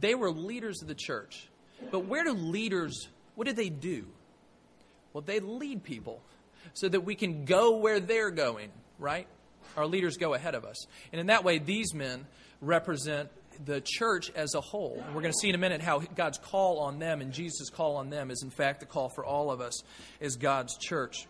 They 0.00 0.14
were 0.14 0.30
leaders 0.30 0.82
of 0.82 0.88
the 0.88 0.94
church. 0.94 1.48
But 1.90 2.06
where 2.06 2.24
do 2.24 2.32
leaders, 2.32 3.08
what 3.34 3.46
do 3.46 3.52
they 3.52 3.68
do? 3.68 4.06
Well, 5.12 5.22
they 5.22 5.40
lead 5.40 5.84
people 5.84 6.20
so 6.72 6.88
that 6.88 7.00
we 7.00 7.14
can 7.14 7.44
go 7.44 7.76
where 7.76 8.00
they're 8.00 8.30
going, 8.30 8.70
right? 8.98 9.26
Our 9.76 9.86
leaders 9.86 10.16
go 10.16 10.34
ahead 10.34 10.54
of 10.54 10.64
us. 10.64 10.86
And 11.12 11.20
in 11.20 11.28
that 11.28 11.44
way, 11.44 11.58
these 11.58 11.94
men 11.94 12.26
represent 12.60 13.30
the 13.64 13.80
church 13.84 14.32
as 14.34 14.54
a 14.54 14.60
whole. 14.60 15.00
And 15.04 15.14
we're 15.14 15.22
going 15.22 15.32
to 15.32 15.38
see 15.38 15.48
in 15.48 15.54
a 15.54 15.58
minute 15.58 15.80
how 15.80 16.00
God's 16.00 16.38
call 16.38 16.80
on 16.80 16.98
them 16.98 17.20
and 17.20 17.32
Jesus' 17.32 17.70
call 17.70 17.96
on 17.96 18.10
them 18.10 18.30
is, 18.30 18.42
in 18.42 18.50
fact, 18.50 18.80
the 18.80 18.86
call 18.86 19.08
for 19.08 19.24
all 19.24 19.50
of 19.50 19.60
us 19.60 19.82
as 20.20 20.36
God's 20.36 20.76
church. 20.78 21.26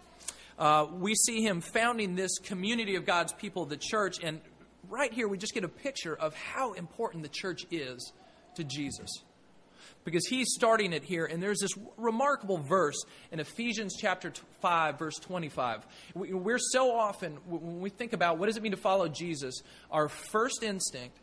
Uh, 0.59 0.87
we 0.91 1.15
see 1.15 1.43
him 1.43 1.61
founding 1.61 2.15
this 2.15 2.39
community 2.39 2.95
of 2.97 3.05
God's 3.05 3.33
people, 3.33 3.67
the 3.67 3.77
church, 3.77 4.23
and 4.23 4.41
right 4.89 5.13
here 5.13 5.27
we 5.27 5.37
just 5.37 5.53
get 5.53 5.65
a 5.65 5.69
picture 5.69 6.15
of 6.15 6.35
how 6.35 6.73
important 6.75 7.23
the 7.23 7.29
church 7.29 7.67
is 7.71 8.13
to 8.55 8.65
Jesus 8.65 9.11
because 10.05 10.27
he's 10.27 10.49
starting 10.55 10.93
it 10.93 11.03
here. 11.03 11.25
And 11.25 11.43
there's 11.43 11.61
this 11.61 11.73
remarkable 11.97 12.59
verse 12.59 13.03
in 13.33 13.41
Ephesians 13.41 13.97
chapter 13.99 14.33
5, 14.61 14.99
verse 14.99 15.17
25. 15.17 15.87
We're 16.15 16.59
so 16.59 16.93
often, 16.93 17.39
when 17.47 17.81
we 17.81 17.91
think 17.91 18.13
about 18.13 18.39
what 18.39 18.47
does 18.47 18.57
it 18.57 18.63
mean 18.63 18.73
to 18.73 18.79
follow 18.79 19.09
Jesus, 19.09 19.63
our 19.91 20.09
first 20.09 20.63
instinct 20.63 21.19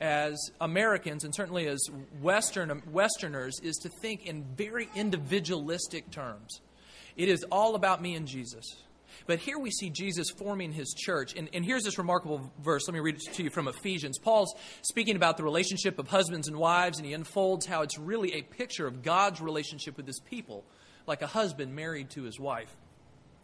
as 0.00 0.36
Americans 0.60 1.24
and 1.24 1.34
certainly 1.34 1.66
as 1.66 1.80
Western, 2.20 2.82
Westerners 2.92 3.58
is 3.62 3.76
to 3.78 3.88
think 3.88 4.26
in 4.26 4.44
very 4.56 4.88
individualistic 4.94 6.10
terms. 6.10 6.60
It 7.16 7.28
is 7.28 7.44
all 7.50 7.74
about 7.74 8.00
me 8.00 8.14
and 8.14 8.26
Jesus. 8.26 8.64
But 9.26 9.38
here 9.38 9.58
we 9.58 9.70
see 9.70 9.90
Jesus 9.90 10.30
forming 10.30 10.72
his 10.72 10.94
church. 10.96 11.34
And, 11.36 11.48
and 11.52 11.64
here's 11.64 11.84
this 11.84 11.98
remarkable 11.98 12.52
verse. 12.60 12.86
Let 12.88 12.94
me 12.94 13.00
read 13.00 13.16
it 13.16 13.34
to 13.34 13.42
you 13.42 13.50
from 13.50 13.68
Ephesians. 13.68 14.18
Paul's 14.18 14.54
speaking 14.82 15.16
about 15.16 15.36
the 15.36 15.44
relationship 15.44 15.98
of 15.98 16.08
husbands 16.08 16.48
and 16.48 16.56
wives, 16.56 16.98
and 16.98 17.06
he 17.06 17.12
unfolds 17.12 17.66
how 17.66 17.82
it's 17.82 17.98
really 17.98 18.34
a 18.34 18.42
picture 18.42 18.86
of 18.86 19.02
God's 19.02 19.40
relationship 19.40 19.96
with 19.96 20.06
his 20.06 20.20
people, 20.20 20.64
like 21.06 21.22
a 21.22 21.26
husband 21.26 21.74
married 21.74 22.10
to 22.10 22.22
his 22.22 22.38
wife. 22.38 22.74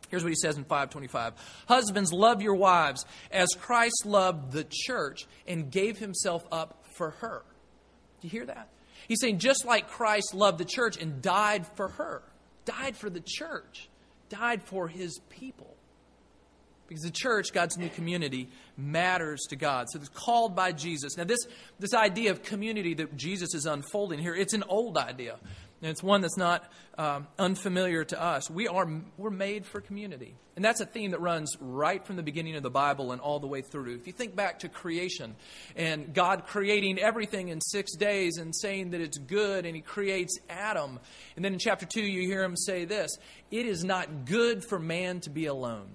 Here's 0.09 0.23
what 0.23 0.31
he 0.31 0.37
says 0.37 0.57
in 0.57 0.64
525 0.64 1.35
Husbands, 1.66 2.12
love 2.12 2.43
your 2.43 2.54
wives 2.54 3.04
as 3.31 3.49
Christ 3.59 4.04
loved 4.04 4.52
the 4.52 4.66
church 4.69 5.26
and 5.47 5.71
gave 5.71 5.99
himself 5.99 6.47
up 6.52 6.85
for 6.97 7.11
her. 7.11 7.43
Do 8.21 8.28
you 8.28 8.31
hear 8.31 8.47
that? 8.47 8.69
He's 9.09 9.21
saying, 9.21 9.38
just 9.38 9.64
like 9.64 9.88
Christ 9.88 10.35
loved 10.35 10.59
the 10.59 10.64
church 10.64 10.97
and 11.00 11.21
died 11.21 11.66
for 11.76 11.88
her, 11.88 12.23
died 12.64 12.97
for 12.97 13.11
the 13.11 13.23
church, 13.25 13.88
died 14.28 14.62
for 14.62 14.88
his 14.88 15.21
people. 15.28 15.75
Because 16.87 17.02
the 17.02 17.11
church, 17.11 17.52
God's 17.52 17.78
new 17.78 17.88
community, 17.88 18.49
matters 18.76 19.40
to 19.49 19.57
God. 19.57 19.87
So 19.90 19.99
it's 19.99 20.11
called 20.11 20.54
by 20.54 20.73
Jesus. 20.73 21.16
Now, 21.16 21.25
this, 21.25 21.47
this 21.78 21.95
idea 21.95 22.31
of 22.31 22.43
community 22.43 22.93
that 22.95 23.16
Jesus 23.16 23.54
is 23.54 23.64
unfolding 23.64 24.19
here, 24.19 24.35
it's 24.35 24.52
an 24.52 24.64
old 24.69 24.99
idea. 24.99 25.38
And 25.85 25.91
it's 25.91 26.03
one 26.03 26.23
that's 26.23 26.38
not 26.38 26.64
um, 26.97 27.26
unfamiliar 27.38 28.05
to 28.05 28.21
us. 28.21 28.49
We 28.49 28.69
are 28.69 28.88
we're 29.19 29.29
made 29.29 29.67
for 29.67 29.83
community, 29.83 30.35
and 30.57 30.64
that's 30.64 30.81
a 30.81 30.87
theme 30.87 31.11
that 31.11 31.21
runs 31.21 31.55
right 31.61 32.05
from 32.07 32.17
the 32.17 32.23
beginning 32.23 32.57
of 32.57 32.62
the 32.62 32.71
Bible 32.71 33.12
and 33.12 33.21
all 33.21 33.38
the 33.38 33.47
way 33.47 33.61
through. 33.61 33.95
If 33.97 34.07
you 34.07 34.14
think 34.14 34.35
back 34.35 34.61
to 34.61 34.71
creation 34.71 35.37
and 35.76 36.14
God 36.14 36.47
creating 36.47 36.99
everything 36.99 37.49
in 37.49 37.61
six 37.61 37.95
days 37.97 38.38
and 38.38 38.57
saying 38.57 38.93
that 38.93 39.03
it's 39.03 39.19
good, 39.19 39.67
and 39.67 39.76
He 39.76 39.83
creates 39.83 40.38
Adam, 40.49 40.99
and 41.37 41.45
then 41.45 41.53
in 41.53 41.59
chapter 41.59 41.85
two 41.85 42.00
you 42.00 42.26
hear 42.26 42.43
Him 42.43 42.57
say 42.57 42.87
this: 42.87 43.19
"It 43.50 43.67
is 43.67 43.85
not 43.85 44.25
good 44.25 44.64
for 44.64 44.79
man 44.79 45.21
to 45.21 45.31
be 45.31 45.45
alone." 45.45 45.91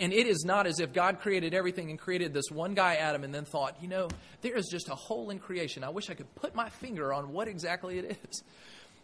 And 0.00 0.14
it 0.14 0.26
is 0.26 0.44
not 0.46 0.66
as 0.66 0.80
if 0.80 0.94
God 0.94 1.20
created 1.20 1.52
everything 1.52 1.90
and 1.90 1.98
created 1.98 2.32
this 2.32 2.50
one 2.50 2.74
guy, 2.74 2.94
Adam, 2.96 3.22
and 3.22 3.34
then 3.34 3.44
thought, 3.44 3.76
you 3.82 3.88
know, 3.88 4.08
there 4.40 4.56
is 4.56 4.66
just 4.70 4.88
a 4.88 4.94
hole 4.94 5.28
in 5.28 5.38
creation. 5.38 5.84
I 5.84 5.90
wish 5.90 6.08
I 6.08 6.14
could 6.14 6.34
put 6.36 6.54
my 6.54 6.70
finger 6.70 7.12
on 7.12 7.32
what 7.32 7.48
exactly 7.48 7.98
it 7.98 8.18
is. 8.24 8.42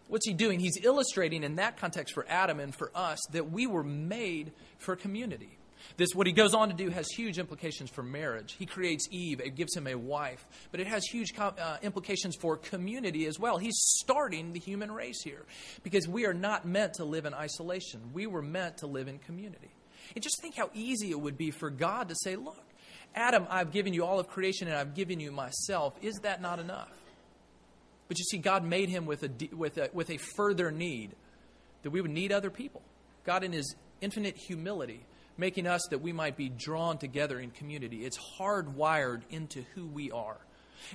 What's 0.08 0.26
he 0.26 0.32
doing? 0.32 0.58
He's 0.58 0.78
illustrating 0.82 1.42
in 1.42 1.56
that 1.56 1.76
context 1.76 2.14
for 2.14 2.24
Adam 2.28 2.60
and 2.60 2.74
for 2.74 2.90
us 2.94 3.18
that 3.32 3.50
we 3.50 3.66
were 3.66 3.82
made 3.82 4.52
for 4.78 4.96
community. 4.96 5.58
This, 5.96 6.14
what 6.14 6.26
he 6.26 6.32
goes 6.32 6.54
on 6.54 6.68
to 6.68 6.74
do, 6.74 6.90
has 6.90 7.06
huge 7.08 7.38
implications 7.38 7.90
for 7.90 8.02
marriage. 8.02 8.54
He 8.58 8.66
creates 8.66 9.06
Eve, 9.10 9.40
it 9.40 9.54
gives 9.54 9.76
him 9.76 9.86
a 9.86 9.94
wife, 9.94 10.46
but 10.70 10.80
it 10.80 10.86
has 10.86 11.04
huge 11.04 11.34
uh, 11.38 11.76
implications 11.82 12.36
for 12.36 12.56
community 12.56 13.26
as 13.26 13.38
well. 13.38 13.58
He's 13.58 13.76
starting 13.76 14.52
the 14.52 14.60
human 14.60 14.90
race 14.90 15.22
here 15.22 15.44
because 15.82 16.08
we 16.08 16.26
are 16.26 16.34
not 16.34 16.66
meant 16.66 16.94
to 16.94 17.04
live 17.04 17.26
in 17.26 17.34
isolation, 17.34 18.00
we 18.12 18.26
were 18.26 18.42
meant 18.42 18.78
to 18.78 18.86
live 18.86 19.08
in 19.08 19.18
community. 19.18 19.70
And 20.14 20.22
just 20.22 20.40
think 20.40 20.56
how 20.56 20.70
easy 20.74 21.10
it 21.10 21.20
would 21.20 21.36
be 21.36 21.50
for 21.50 21.70
God 21.70 22.08
to 22.08 22.14
say, 22.14 22.36
Look, 22.36 22.62
Adam, 23.14 23.46
I've 23.48 23.72
given 23.72 23.94
you 23.94 24.04
all 24.04 24.20
of 24.20 24.28
creation 24.28 24.68
and 24.68 24.76
I've 24.76 24.94
given 24.94 25.20
you 25.20 25.32
myself. 25.32 25.94
Is 26.02 26.16
that 26.22 26.42
not 26.42 26.58
enough? 26.58 26.90
But 28.08 28.18
you 28.18 28.24
see, 28.24 28.38
God 28.38 28.64
made 28.64 28.88
him 28.88 29.06
with 29.06 29.22
a, 29.22 29.30
with 29.54 29.78
a, 29.78 29.90
with 29.92 30.10
a 30.10 30.18
further 30.36 30.70
need 30.70 31.16
that 31.82 31.90
we 31.90 32.00
would 32.00 32.10
need 32.10 32.30
other 32.30 32.50
people. 32.50 32.82
God, 33.24 33.42
in 33.42 33.52
his 33.52 33.74
infinite 34.00 34.36
humility, 34.36 35.04
making 35.36 35.66
us 35.66 35.82
that 35.90 36.00
we 36.00 36.12
might 36.12 36.36
be 36.36 36.48
drawn 36.48 36.98
together 36.98 37.40
in 37.40 37.50
community. 37.50 38.04
It's 38.04 38.18
hardwired 38.38 39.22
into 39.30 39.62
who 39.74 39.86
we 39.86 40.10
are. 40.10 40.38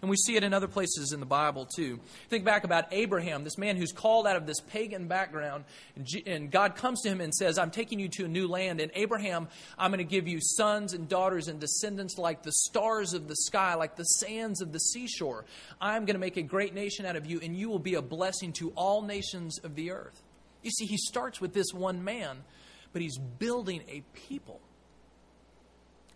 And 0.01 0.09
we 0.09 0.15
see 0.15 0.35
it 0.35 0.43
in 0.43 0.53
other 0.53 0.67
places 0.67 1.11
in 1.11 1.19
the 1.19 1.25
Bible 1.25 1.65
too. 1.65 2.00
Think 2.29 2.45
back 2.45 2.63
about 2.63 2.85
Abraham, 2.91 3.43
this 3.43 3.57
man 3.57 3.77
who's 3.77 3.91
called 3.91 4.27
out 4.27 4.35
of 4.35 4.45
this 4.45 4.59
pagan 4.59 5.07
background, 5.07 5.65
and 6.25 6.51
God 6.51 6.75
comes 6.75 7.01
to 7.01 7.09
him 7.09 7.21
and 7.21 7.33
says, 7.33 7.57
I'm 7.57 7.71
taking 7.71 8.00
you 8.00 8.09
to 8.09 8.25
a 8.25 8.27
new 8.27 8.47
land. 8.47 8.79
And 8.79 8.91
Abraham, 8.95 9.47
I'm 9.77 9.91
going 9.91 10.00
to 10.00 10.03
give 10.03 10.27
you 10.27 10.39
sons 10.41 10.93
and 10.93 11.07
daughters 11.07 11.47
and 11.47 11.59
descendants 11.59 12.17
like 12.17 12.43
the 12.43 12.51
stars 12.51 13.13
of 13.13 13.27
the 13.27 13.35
sky, 13.35 13.75
like 13.75 13.95
the 13.95 14.03
sands 14.03 14.61
of 14.61 14.71
the 14.71 14.79
seashore. 14.79 15.45
I'm 15.79 16.05
going 16.05 16.15
to 16.15 16.19
make 16.19 16.38
a 16.38 16.41
great 16.41 16.73
nation 16.73 17.05
out 17.05 17.15
of 17.15 17.25
you, 17.25 17.39
and 17.41 17.55
you 17.55 17.69
will 17.69 17.79
be 17.79 17.95
a 17.95 18.01
blessing 18.01 18.53
to 18.53 18.71
all 18.75 19.01
nations 19.01 19.59
of 19.59 19.75
the 19.75 19.91
earth. 19.91 20.21
You 20.63 20.71
see, 20.71 20.85
he 20.85 20.97
starts 20.97 21.41
with 21.41 21.53
this 21.53 21.73
one 21.73 22.03
man, 22.03 22.43
but 22.93 23.01
he's 23.01 23.17
building 23.17 23.83
a 23.89 24.03
people. 24.13 24.59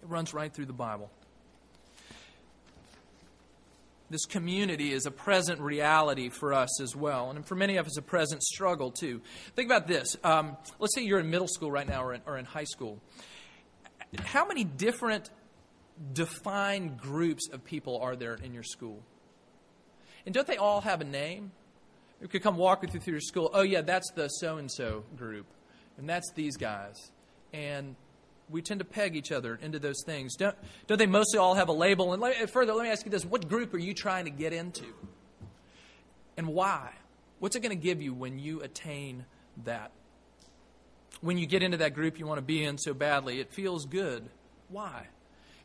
It 0.02 0.10
runs 0.10 0.34
right 0.34 0.54
through 0.54 0.66
the 0.66 0.74
Bible 0.74 1.10
this 4.16 4.26
community 4.26 4.94
is 4.94 5.06
a 5.06 5.12
present 5.12 5.60
reality 5.60 6.30
for 6.30 6.54
us 6.54 6.80
as 6.80 6.96
well. 6.96 7.32
And 7.32 7.46
for 7.46 7.56
many 7.56 7.76
of 7.76 7.86
us, 7.86 7.98
a 7.98 8.02
present 8.02 8.42
struggle 8.42 8.90
too. 8.90 9.22
Think 9.58 9.70
about 9.70 9.88
this. 9.88 10.16
Um, 10.24 10.56
let's 10.80 10.96
say 10.96 11.02
you're 11.02 11.20
in 11.20 11.30
middle 11.30 11.50
school 11.50 11.70
right 11.70 11.86
now 11.86 12.02
or 12.02 12.14
in, 12.14 12.22
or 12.26 12.38
in 12.38 12.46
high 12.46 12.64
school. 12.64 13.02
How 14.24 14.48
many 14.48 14.64
different 14.64 15.30
defined 16.14 16.98
groups 16.98 17.50
of 17.52 17.66
people 17.66 18.00
are 18.00 18.16
there 18.16 18.36
in 18.36 18.54
your 18.54 18.64
school? 18.64 19.04
And 20.26 20.34
don't 20.34 20.48
they 20.48 20.56
all 20.56 20.80
have 20.80 21.02
a 21.02 21.06
name? 21.06 21.52
You 22.22 22.30
could 22.30 22.42
come 22.42 22.56
walk 22.56 22.84
with 22.84 22.94
you 22.94 23.02
through 23.02 23.16
your 23.16 23.22
school. 23.22 23.50
Oh, 23.54 23.64
yeah, 23.64 23.82
that's 23.82 24.10
the 24.16 24.30
so 24.30 24.56
and 24.56 24.72
so 24.72 25.04
group. 25.18 25.46
And 25.98 26.08
that's 26.08 26.32
these 26.36 26.56
guys. 26.56 27.12
And 27.52 27.98
we 28.50 28.62
tend 28.62 28.80
to 28.80 28.86
peg 28.86 29.16
each 29.16 29.32
other 29.32 29.60
into 29.62 29.80
those 29.80 30.04
things. 30.06 30.36
Don't, 30.36 30.56
don't 30.88 30.98
they 30.98 31.08
mostly 31.08 31.40
all 31.40 31.56
have 31.56 31.70
a 31.70 31.74
label? 31.74 32.14
And 32.14 32.22
let, 32.22 32.50
further, 32.50 32.74
let 32.74 32.84
me 32.84 32.90
ask 32.90 33.06
you 33.06 33.12
this 33.12 33.26
what 33.26 33.48
group 33.48 33.74
are 33.74 33.80
you 33.80 33.94
trying 33.94 34.26
to 34.26 34.32
get 34.32 34.54
into? 34.54 34.86
And 36.38 36.48
why? 36.48 36.92
What's 37.40 37.56
it 37.56 37.62
going 37.62 37.78
to 37.78 37.82
give 37.84 38.02
you 38.02 38.14
when 38.14 38.40
you 38.40 38.62
attain 38.62 39.26
that? 39.64 39.92
When 41.22 41.38
you 41.38 41.46
get 41.46 41.64
into 41.64 41.78
that 41.78 41.94
group 41.94 42.20
you 42.20 42.28
want 42.28 42.38
to 42.40 42.46
be 42.46 42.64
in 42.64 42.78
so 42.78 42.94
badly, 42.94 43.40
it 43.40 43.54
feels 43.54 43.86
good. 43.86 44.28
Why? 44.70 45.08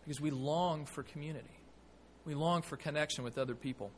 Because 0.05 0.21
we 0.21 0.31
long 0.31 0.87
for 0.87 1.03
community, 1.03 1.49
we 2.25 2.35
long 2.35 2.63
for 2.63 2.77
connection 2.77 3.25
with 3.25 3.37
other 3.37 3.55
people. 3.55 3.91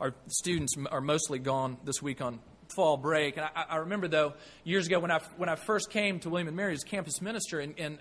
Our 0.00 0.14
students 0.28 0.74
are 0.90 1.00
mostly 1.00 1.38
gone 1.38 1.78
this 1.84 2.00
week 2.00 2.20
on 2.20 2.38
fall 2.74 2.96
break. 2.96 3.36
And 3.36 3.46
I, 3.54 3.64
I, 3.70 3.76
remember, 3.76 4.08
though, 4.08 4.34
years 4.64 4.86
ago 4.86 4.98
when 4.98 5.10
I, 5.10 5.20
when 5.36 5.48
I 5.48 5.56
first 5.56 5.90
came 5.90 6.20
to 6.20 6.30
William 6.30 6.54
& 6.54 6.56
Mary 6.56 6.72
as 6.72 6.84
campus 6.84 7.20
minister 7.20 7.60
and, 7.60 7.74
and 7.78 7.98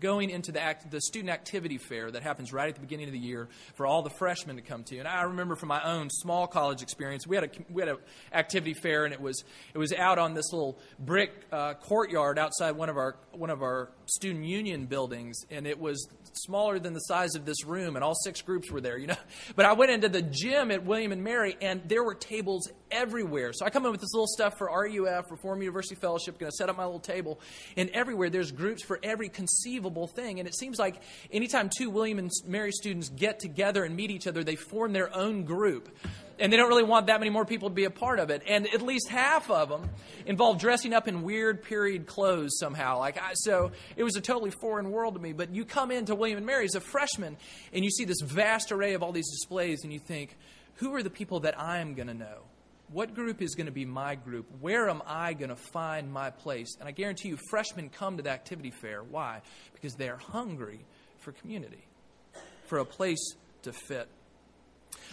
going 0.00 0.30
into 0.30 0.52
the, 0.52 0.60
act, 0.60 0.90
the 0.90 1.00
student 1.00 1.30
activity 1.30 1.78
fair 1.78 2.10
that 2.10 2.22
happens 2.22 2.52
right 2.52 2.68
at 2.68 2.74
the 2.74 2.80
beginning 2.80 3.06
of 3.06 3.12
the 3.12 3.18
year 3.18 3.48
for 3.74 3.86
all 3.86 4.02
the 4.02 4.10
freshmen 4.10 4.56
to 4.56 4.62
come 4.62 4.84
to. 4.84 4.98
And 4.98 5.08
I 5.08 5.22
remember 5.22 5.56
from 5.56 5.68
my 5.68 5.82
own 5.82 6.10
small 6.10 6.46
college 6.46 6.82
experience, 6.82 7.26
we 7.26 7.36
had 7.36 7.44
a 7.44 7.50
we 7.70 7.82
had 7.82 7.88
an 7.88 7.98
activity 8.32 8.74
fair, 8.74 9.04
and 9.04 9.12
it 9.12 9.20
was 9.20 9.44
it 9.72 9.78
was 9.78 9.92
out 9.92 10.18
on 10.18 10.34
this 10.34 10.52
little 10.52 10.78
brick 10.98 11.32
uh, 11.52 11.74
courtyard 11.74 12.38
outside 12.38 12.72
one 12.72 12.88
of 12.88 12.96
our 12.96 13.16
one 13.32 13.50
of 13.50 13.62
our 13.62 13.90
student 14.06 14.44
union 14.44 14.86
buildings, 14.86 15.38
and 15.50 15.66
it 15.66 15.78
was 15.78 16.08
smaller 16.32 16.78
than 16.78 16.92
the 16.92 17.00
size 17.00 17.34
of 17.34 17.44
this 17.44 17.64
room, 17.64 17.96
and 17.96 18.04
all 18.04 18.14
six 18.14 18.42
groups 18.42 18.70
were 18.70 18.80
there, 18.80 18.98
you 18.98 19.06
know. 19.06 19.16
But 19.56 19.66
I 19.66 19.74
went 19.74 19.92
into 19.92 20.08
the 20.08 20.22
gym 20.22 20.70
at 20.70 20.84
William 20.84 21.12
and 21.12 21.22
Mary, 21.22 21.56
and 21.60 21.82
there 21.86 22.02
were 22.02 22.14
tables 22.14 22.70
everywhere. 22.90 23.52
So 23.52 23.64
I 23.64 23.70
come 23.70 23.84
in 23.84 23.92
with 23.92 24.00
this 24.00 24.12
little 24.12 24.26
stuff 24.26 24.58
for 24.58 24.66
RUF, 24.66 25.30
Reformed 25.30 25.62
University 25.62 25.94
Fellowship, 25.94 26.38
going 26.38 26.50
to 26.50 26.56
set 26.56 26.68
up 26.68 26.76
my 26.76 26.84
little 26.84 26.98
table, 26.98 27.40
and 27.76 27.90
everywhere 27.90 28.30
there's 28.30 28.50
groups 28.50 28.82
for 28.82 28.98
every 29.02 29.28
conceivable 29.28 29.83
thing. 30.06 30.38
And 30.38 30.48
it 30.48 30.54
seems 30.54 30.78
like 30.78 31.00
anytime 31.30 31.70
two 31.74 31.90
William 31.90 32.18
and 32.18 32.30
Mary 32.46 32.72
students 32.72 33.08
get 33.08 33.38
together 33.38 33.84
and 33.84 33.94
meet 33.94 34.10
each 34.10 34.26
other, 34.26 34.44
they 34.44 34.56
form 34.56 34.92
their 34.92 35.14
own 35.14 35.44
group 35.44 35.88
and 36.38 36.52
they 36.52 36.56
don't 36.56 36.68
really 36.68 36.84
want 36.84 37.06
that 37.06 37.20
many 37.20 37.30
more 37.30 37.44
people 37.44 37.68
to 37.68 37.74
be 37.74 37.84
a 37.84 37.90
part 37.90 38.18
of 38.18 38.30
it. 38.30 38.42
And 38.46 38.66
at 38.72 38.82
least 38.82 39.08
half 39.08 39.50
of 39.50 39.68
them 39.68 39.88
involve 40.26 40.58
dressing 40.58 40.92
up 40.92 41.06
in 41.06 41.22
weird 41.22 41.62
period 41.62 42.06
clothes 42.06 42.58
somehow. 42.58 42.98
Like 42.98 43.20
I, 43.20 43.34
so, 43.34 43.72
it 43.96 44.02
was 44.02 44.16
a 44.16 44.20
totally 44.20 44.50
foreign 44.50 44.90
world 44.90 45.14
to 45.14 45.20
me. 45.20 45.32
But 45.32 45.54
you 45.54 45.64
come 45.64 45.90
into 45.90 46.14
William 46.14 46.38
and 46.38 46.46
Mary 46.46 46.64
as 46.64 46.74
a 46.74 46.80
freshman, 46.80 47.36
and 47.72 47.84
you 47.84 47.90
see 47.90 48.04
this 48.04 48.20
vast 48.20 48.72
array 48.72 48.94
of 48.94 49.02
all 49.02 49.12
these 49.12 49.30
displays, 49.30 49.84
and 49.84 49.92
you 49.92 49.98
think, 49.98 50.36
who 50.76 50.94
are 50.94 51.02
the 51.02 51.10
people 51.10 51.40
that 51.40 51.58
I 51.58 51.78
am 51.78 51.94
going 51.94 52.08
to 52.08 52.14
know? 52.14 52.42
What 52.92 53.14
group 53.14 53.42
is 53.42 53.54
going 53.54 53.66
to 53.66 53.72
be 53.72 53.84
my 53.84 54.14
group? 54.14 54.46
Where 54.60 54.88
am 54.88 55.02
I 55.06 55.32
going 55.32 55.48
to 55.48 55.56
find 55.56 56.12
my 56.12 56.30
place? 56.30 56.76
And 56.78 56.88
I 56.88 56.92
guarantee 56.92 57.28
you, 57.28 57.38
freshmen 57.50 57.88
come 57.88 58.18
to 58.18 58.22
the 58.22 58.30
activity 58.30 58.70
fair. 58.70 59.02
Why? 59.02 59.40
Because 59.72 59.94
they're 59.94 60.16
hungry 60.16 60.80
for 61.18 61.32
community, 61.32 61.84
for 62.66 62.78
a 62.78 62.84
place 62.84 63.34
to 63.62 63.72
fit. 63.72 64.08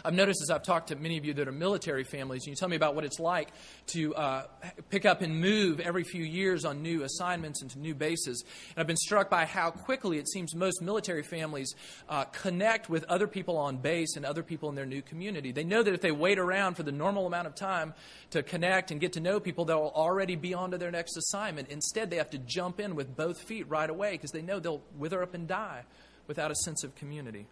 I've 0.04 0.14
noticed 0.14 0.42
as 0.42 0.50
I've 0.50 0.64
talked 0.64 0.88
to 0.88 0.96
many 0.96 1.18
of 1.18 1.26
you 1.26 1.34
that 1.36 1.48
are 1.48 1.52
military 1.52 2.04
families, 2.04 2.44
and 2.44 2.52
you 2.52 2.56
tell 2.56 2.70
me 2.70 2.76
about 2.76 2.96
what 2.96 3.06
it's 3.06 3.20
like 3.20 3.50
to 3.88 4.16
uh, 4.16 4.44
pick 4.90 5.06
up 5.06 5.22
and 5.22 5.40
move 5.40 5.80
every 5.80 6.04
few 6.04 6.24
years 6.24 6.66
on 6.66 6.82
new 6.82 7.04
assignments 7.04 7.62
and 7.62 7.70
to 7.72 7.80
new 7.80 7.94
bases. 7.94 8.44
And 8.70 8.80
I've 8.80 8.88
been 8.88 8.98
struck 8.98 9.30
by 9.30 9.46
how 9.46 9.72
quickly 9.72 10.18
it 10.18 10.28
seems 10.30 10.56
most 10.56 10.82
military 10.82 11.24
families 11.24 11.74
uh, 12.10 12.26
connect 12.26 12.90
with 12.90 13.04
other 13.06 13.28
people 13.28 13.58
on 13.58 13.78
base 13.78 14.16
and 14.16 14.26
other 14.26 14.44
people 14.44 14.70
in 14.70 14.76
their 14.76 14.86
new 14.86 15.02
community. 15.02 15.52
They 15.52 15.64
know 15.64 15.84
that 15.84 15.94
if 15.94 16.02
they 16.02 16.12
wait 16.12 16.40
around 16.40 16.76
for 16.76 16.84
the 16.84 16.92
normal 16.92 17.28
amount 17.28 17.48
of 17.48 17.56
time 17.56 17.94
to 18.32 18.44
connect 18.44 18.92
and 18.92 19.00
get 19.00 19.14
to 19.14 19.20
know 19.20 19.40
people, 19.40 19.66
they'll 19.66 19.92
already 19.96 20.36
be 20.36 20.54
on 20.54 20.72
to 20.72 20.78
their 20.78 20.92
next 20.92 21.18
assignment. 21.18 21.70
Instead, 21.70 22.10
they 22.10 22.18
have 22.18 22.32
to 22.32 22.38
jump 22.40 22.80
in 22.80 22.96
with 22.96 23.16
both 23.16 23.42
feet 23.42 23.70
right 23.70 23.90
away 23.90 24.12
because 24.12 24.32
they 24.32 24.42
know 24.42 24.60
they'll 24.60 24.82
wither 24.98 25.22
up 25.22 25.34
and 25.34 25.48
die 25.48 25.84
without 26.28 26.52
a 26.52 26.56
sense 26.56 26.84
of 26.84 26.96
community. 26.96 27.46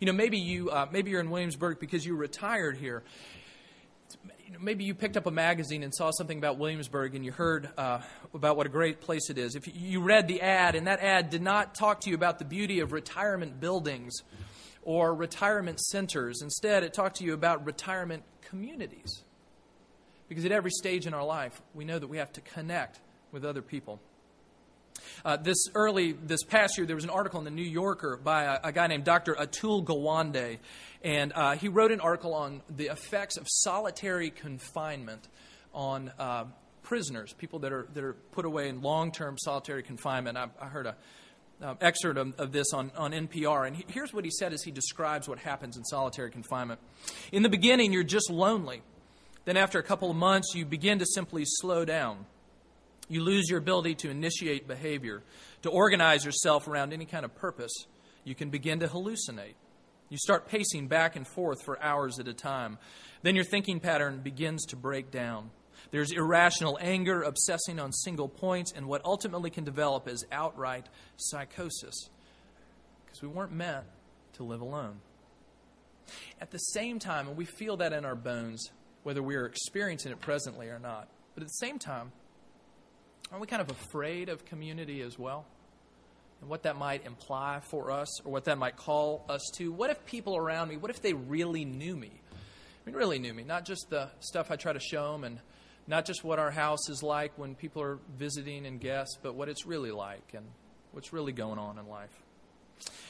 You 0.00 0.06
know, 0.06 0.12
maybe 0.12 0.38
you 0.38 0.70
uh, 0.70 0.86
maybe 0.90 1.10
you're 1.10 1.20
in 1.20 1.30
Williamsburg 1.30 1.80
because 1.80 2.04
you 2.04 2.16
retired 2.16 2.76
here. 2.76 3.02
Maybe 4.60 4.84
you 4.84 4.94
picked 4.94 5.16
up 5.16 5.26
a 5.26 5.30
magazine 5.30 5.82
and 5.82 5.94
saw 5.94 6.10
something 6.10 6.38
about 6.38 6.58
Williamsburg 6.58 7.14
and 7.14 7.24
you 7.24 7.32
heard 7.32 7.70
uh, 7.76 8.00
about 8.34 8.56
what 8.56 8.66
a 8.66 8.70
great 8.70 9.00
place 9.00 9.28
it 9.30 9.38
is. 9.38 9.56
If 9.56 9.68
you 9.74 10.00
read 10.00 10.28
the 10.28 10.42
ad 10.42 10.74
and 10.74 10.86
that 10.86 11.00
ad 11.00 11.30
did 11.30 11.42
not 11.42 11.74
talk 11.74 12.00
to 12.02 12.10
you 12.10 12.14
about 12.14 12.38
the 12.38 12.44
beauty 12.44 12.80
of 12.80 12.92
retirement 12.92 13.58
buildings 13.58 14.22
or 14.82 15.14
retirement 15.14 15.80
centers, 15.80 16.40
instead 16.42 16.84
it 16.84 16.94
talked 16.94 17.16
to 17.16 17.24
you 17.24 17.32
about 17.32 17.66
retirement 17.66 18.22
communities. 18.42 19.24
Because 20.28 20.44
at 20.44 20.52
every 20.52 20.70
stage 20.70 21.06
in 21.06 21.14
our 21.14 21.24
life, 21.24 21.60
we 21.74 21.84
know 21.84 21.98
that 21.98 22.08
we 22.08 22.18
have 22.18 22.32
to 22.34 22.40
connect 22.40 23.00
with 23.32 23.44
other 23.44 23.62
people. 23.62 24.00
Uh, 25.24 25.36
this 25.36 25.68
early, 25.74 26.12
this 26.12 26.42
past 26.44 26.76
year, 26.76 26.86
there 26.86 26.96
was 26.96 27.04
an 27.04 27.10
article 27.10 27.38
in 27.38 27.44
the 27.44 27.50
New 27.50 27.62
Yorker 27.62 28.16
by 28.16 28.44
a, 28.44 28.60
a 28.64 28.72
guy 28.72 28.86
named 28.86 29.04
Dr. 29.04 29.34
Atul 29.34 29.84
Gawande, 29.84 30.58
and 31.02 31.32
uh, 31.34 31.56
he 31.56 31.68
wrote 31.68 31.92
an 31.92 32.00
article 32.00 32.34
on 32.34 32.62
the 32.68 32.86
effects 32.86 33.36
of 33.36 33.46
solitary 33.48 34.30
confinement 34.30 35.28
on 35.72 36.12
uh, 36.18 36.44
prisoners, 36.82 37.32
people 37.32 37.58
that 37.60 37.72
are, 37.72 37.86
that 37.94 38.04
are 38.04 38.14
put 38.32 38.44
away 38.44 38.68
in 38.68 38.82
long 38.82 39.10
term 39.10 39.36
solitary 39.38 39.82
confinement. 39.82 40.36
I, 40.38 40.48
I 40.60 40.66
heard 40.66 40.86
a 40.86 40.96
uh, 41.62 41.74
excerpt 41.80 42.18
of, 42.18 42.34
of, 42.38 42.52
this 42.52 42.72
on, 42.72 42.90
on 42.96 43.12
NPR, 43.12 43.66
and 43.66 43.76
he, 43.76 43.84
here's 43.88 44.12
what 44.12 44.24
he 44.24 44.30
said 44.30 44.52
as 44.52 44.62
he 44.62 44.70
describes 44.70 45.28
what 45.28 45.38
happens 45.38 45.76
in 45.76 45.84
solitary 45.84 46.30
confinement. 46.30 46.80
In 47.32 47.42
the 47.42 47.48
beginning, 47.48 47.92
you're 47.92 48.02
just 48.02 48.30
lonely. 48.30 48.82
Then, 49.44 49.56
after 49.56 49.78
a 49.78 49.82
couple 49.82 50.10
of 50.10 50.16
months, 50.16 50.54
you 50.54 50.64
begin 50.64 50.98
to 50.98 51.06
simply 51.06 51.44
slow 51.44 51.84
down. 51.84 52.26
You 53.08 53.22
lose 53.22 53.48
your 53.48 53.58
ability 53.58 53.96
to 53.96 54.10
initiate 54.10 54.66
behavior, 54.66 55.22
to 55.62 55.70
organize 55.70 56.24
yourself 56.24 56.66
around 56.66 56.92
any 56.92 57.04
kind 57.04 57.24
of 57.24 57.34
purpose. 57.34 57.72
You 58.24 58.34
can 58.34 58.50
begin 58.50 58.80
to 58.80 58.88
hallucinate. 58.88 59.54
You 60.08 60.18
start 60.18 60.48
pacing 60.48 60.88
back 60.88 61.16
and 61.16 61.26
forth 61.26 61.62
for 61.64 61.82
hours 61.82 62.18
at 62.18 62.28
a 62.28 62.34
time. 62.34 62.78
Then 63.22 63.34
your 63.34 63.44
thinking 63.44 63.80
pattern 63.80 64.20
begins 64.20 64.64
to 64.66 64.76
break 64.76 65.10
down. 65.10 65.50
There's 65.90 66.12
irrational 66.12 66.78
anger, 66.80 67.22
obsessing 67.22 67.78
on 67.78 67.92
single 67.92 68.28
points, 68.28 68.72
and 68.72 68.86
what 68.86 69.04
ultimately 69.04 69.50
can 69.50 69.64
develop 69.64 70.08
is 70.08 70.24
outright 70.32 70.86
psychosis. 71.16 72.08
Because 73.04 73.22
we 73.22 73.28
weren't 73.28 73.52
meant 73.52 73.84
to 74.34 74.44
live 74.44 74.60
alone. 74.60 75.00
At 76.40 76.50
the 76.50 76.58
same 76.58 76.98
time, 76.98 77.28
and 77.28 77.36
we 77.36 77.44
feel 77.44 77.76
that 77.78 77.92
in 77.92 78.04
our 78.04 78.14
bones, 78.14 78.70
whether 79.02 79.22
we're 79.22 79.46
experiencing 79.46 80.12
it 80.12 80.20
presently 80.20 80.68
or 80.68 80.78
not, 80.78 81.08
but 81.34 81.42
at 81.42 81.48
the 81.48 81.54
same 81.54 81.78
time, 81.78 82.12
aren't 83.34 83.40
we 83.40 83.48
kind 83.48 83.62
of 83.62 83.68
afraid 83.68 84.28
of 84.28 84.44
community 84.44 85.00
as 85.00 85.18
well? 85.18 85.44
And 86.40 86.48
what 86.48 86.62
that 86.62 86.76
might 86.76 87.04
imply 87.04 87.58
for 87.68 87.90
us, 87.90 88.24
or 88.24 88.30
what 88.30 88.44
that 88.44 88.58
might 88.58 88.76
call 88.76 89.24
us 89.28 89.42
to? 89.56 89.72
What 89.72 89.90
if 89.90 90.06
people 90.06 90.36
around 90.36 90.68
me, 90.68 90.76
what 90.76 90.92
if 90.92 91.02
they 91.02 91.14
really 91.14 91.64
knew 91.64 91.96
me? 91.96 92.12
I 92.12 92.86
mean, 92.86 92.94
really 92.94 93.18
knew 93.18 93.34
me, 93.34 93.42
not 93.42 93.64
just 93.64 93.90
the 93.90 94.08
stuff 94.20 94.52
I 94.52 94.56
try 94.56 94.72
to 94.72 94.78
show 94.78 95.10
them 95.10 95.24
and 95.24 95.40
not 95.88 96.04
just 96.04 96.22
what 96.22 96.38
our 96.38 96.52
house 96.52 96.88
is 96.88 97.02
like 97.02 97.36
when 97.36 97.56
people 97.56 97.82
are 97.82 97.98
visiting 98.16 98.66
and 98.66 98.80
guests, 98.80 99.18
but 99.20 99.34
what 99.34 99.48
it's 99.48 99.66
really 99.66 99.90
like 99.90 100.32
and 100.32 100.46
what's 100.92 101.12
really 101.12 101.32
going 101.32 101.58
on 101.58 101.76
in 101.76 101.88
life. 101.88 102.16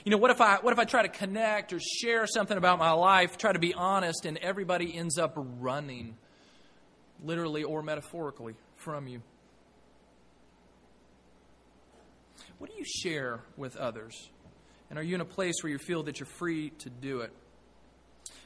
You 0.07 0.11
know, 0.11 0.17
what 0.17 0.31
if 0.31 0.41
I 0.41 0.57
what 0.57 0.73
if 0.73 0.79
I 0.79 0.85
try 0.87 1.03
to 1.03 1.09
connect 1.11 1.75
or 1.75 1.81
share 1.81 2.27
something 2.27 2.57
about 2.57 2.79
my 2.79 2.93
life, 2.93 3.37
try 3.37 3.53
to 3.53 3.59
be 3.59 3.75
honest, 3.75 4.25
and 4.25 4.39
everybody 4.39 4.97
ends 4.97 5.19
up 5.19 5.35
running, 5.37 6.17
literally 7.23 7.63
or 7.63 7.83
metaphorically, 7.83 8.55
from 8.77 9.07
you? 9.07 9.21
What 12.59 12.71
do 12.71 12.77
you 12.77 12.85
share 12.85 13.41
with 13.57 13.77
others? 13.77 14.31
And 14.91 14.99
are 14.99 15.03
you 15.03 15.15
in 15.15 15.21
a 15.21 15.27
place 15.27 15.55
where 15.63 15.71
you 15.71 15.79
feel 15.79 16.05
that 16.05 16.21
you're 16.21 16.27
free 16.27 16.71
to 16.79 16.91
do 16.91 17.21
it? 17.21 17.33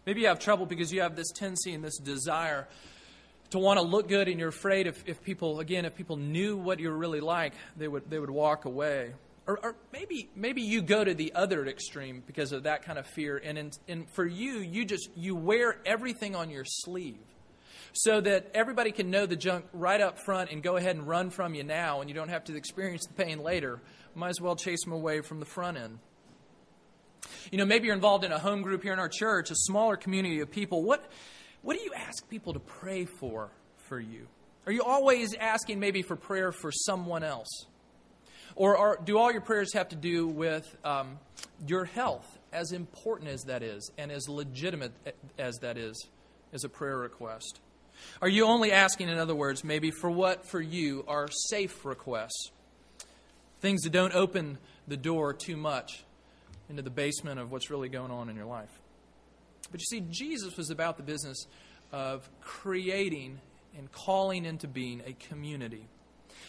Maybe 0.06 0.22
you 0.22 0.28
have 0.28 0.38
trouble 0.38 0.66
because 0.66 0.92
you 0.92 1.02
have 1.02 1.16
this 1.16 1.30
tendency 1.34 1.74
and 1.74 1.84
this 1.84 1.98
desire 1.98 2.66
to 3.50 3.58
want 3.58 3.78
to 3.78 3.84
look 3.84 4.08
good 4.08 4.28
and 4.28 4.38
you're 4.38 4.48
afraid 4.48 4.86
if, 4.86 5.02
if 5.06 5.22
people 5.22 5.60
again 5.60 5.84
if 5.84 5.94
people 5.94 6.16
knew 6.16 6.56
what 6.56 6.80
you're 6.80 6.96
really 6.96 7.20
like 7.20 7.54
they 7.76 7.88
would 7.88 8.08
they 8.10 8.18
would 8.18 8.30
walk 8.30 8.64
away 8.64 9.12
or, 9.46 9.58
or 9.62 9.76
maybe 9.92 10.28
maybe 10.36 10.62
you 10.62 10.82
go 10.82 11.02
to 11.02 11.14
the 11.14 11.32
other 11.34 11.66
extreme 11.66 12.22
because 12.26 12.52
of 12.52 12.64
that 12.64 12.84
kind 12.84 12.98
of 12.98 13.06
fear 13.06 13.38
and 13.42 13.56
in, 13.56 13.70
and 13.88 14.10
for 14.10 14.26
you 14.26 14.58
you 14.58 14.84
just 14.84 15.08
you 15.16 15.34
wear 15.34 15.78
everything 15.86 16.36
on 16.36 16.50
your 16.50 16.64
sleeve 16.66 17.18
so 17.92 18.20
that 18.20 18.50
everybody 18.54 18.92
can 18.92 19.10
know 19.10 19.26
the 19.26 19.36
junk 19.36 19.64
right 19.72 20.00
up 20.00 20.18
front 20.18 20.50
and 20.50 20.62
go 20.62 20.76
ahead 20.76 20.96
and 20.96 21.06
run 21.06 21.30
from 21.30 21.54
you 21.54 21.64
now 21.64 22.00
and 22.00 22.08
you 22.08 22.14
don't 22.14 22.28
have 22.28 22.44
to 22.44 22.56
experience 22.56 23.06
the 23.06 23.14
pain 23.14 23.42
later 23.42 23.80
might 24.14 24.30
as 24.30 24.40
well 24.40 24.56
chase 24.56 24.82
them 24.84 24.92
away 24.92 25.20
from 25.20 25.40
the 25.40 25.46
front 25.46 25.76
end 25.76 25.98
you 27.50 27.58
know 27.58 27.66
maybe 27.66 27.86
you're 27.86 27.94
involved 27.94 28.24
in 28.24 28.32
a 28.32 28.38
home 28.38 28.62
group 28.62 28.82
here 28.82 28.92
in 28.92 28.98
our 28.98 29.08
church 29.08 29.50
a 29.50 29.54
smaller 29.54 29.96
community 29.96 30.40
of 30.40 30.50
people 30.50 30.82
what 30.82 31.10
what 31.62 31.76
do 31.76 31.82
you 31.82 31.92
ask 31.94 32.28
people 32.28 32.52
to 32.52 32.60
pray 32.60 33.04
for 33.04 33.50
for 33.88 33.98
you? 33.98 34.28
Are 34.66 34.72
you 34.72 34.82
always 34.82 35.34
asking 35.34 35.80
maybe 35.80 36.02
for 36.02 36.14
prayer 36.14 36.52
for 36.52 36.70
someone 36.70 37.24
else? 37.24 37.66
Or 38.54 38.76
are, 38.76 38.98
do 39.02 39.18
all 39.18 39.32
your 39.32 39.40
prayers 39.40 39.72
have 39.74 39.88
to 39.90 39.96
do 39.96 40.26
with 40.26 40.76
um, 40.84 41.18
your 41.66 41.84
health, 41.84 42.26
as 42.52 42.72
important 42.72 43.30
as 43.30 43.42
that 43.44 43.62
is, 43.62 43.90
and 43.96 44.10
as 44.10 44.28
legitimate 44.28 44.92
as 45.38 45.56
that 45.62 45.78
is, 45.78 46.08
as 46.52 46.64
a 46.64 46.68
prayer 46.68 46.98
request? 46.98 47.60
Are 48.20 48.28
you 48.28 48.44
only 48.46 48.72
asking, 48.72 49.08
in 49.08 49.18
other 49.18 49.34
words, 49.34 49.64
maybe 49.64 49.90
for 49.90 50.10
what 50.10 50.46
for 50.46 50.60
you 50.60 51.04
are 51.06 51.28
safe 51.30 51.84
requests? 51.84 52.50
Things 53.60 53.82
that 53.82 53.90
don't 53.90 54.14
open 54.14 54.58
the 54.86 54.96
door 54.96 55.32
too 55.32 55.56
much 55.56 56.04
into 56.68 56.82
the 56.82 56.90
basement 56.90 57.40
of 57.40 57.50
what's 57.50 57.70
really 57.70 57.88
going 57.88 58.10
on 58.10 58.28
in 58.28 58.36
your 58.36 58.46
life. 58.46 58.70
But 59.70 59.80
you 59.80 59.86
see, 59.86 60.06
Jesus 60.10 60.56
was 60.56 60.70
about 60.70 60.96
the 60.96 61.02
business 61.02 61.46
of 61.92 62.28
creating 62.40 63.40
and 63.76 63.90
calling 63.92 64.44
into 64.44 64.66
being 64.66 65.02
a 65.06 65.12
community. 65.28 65.86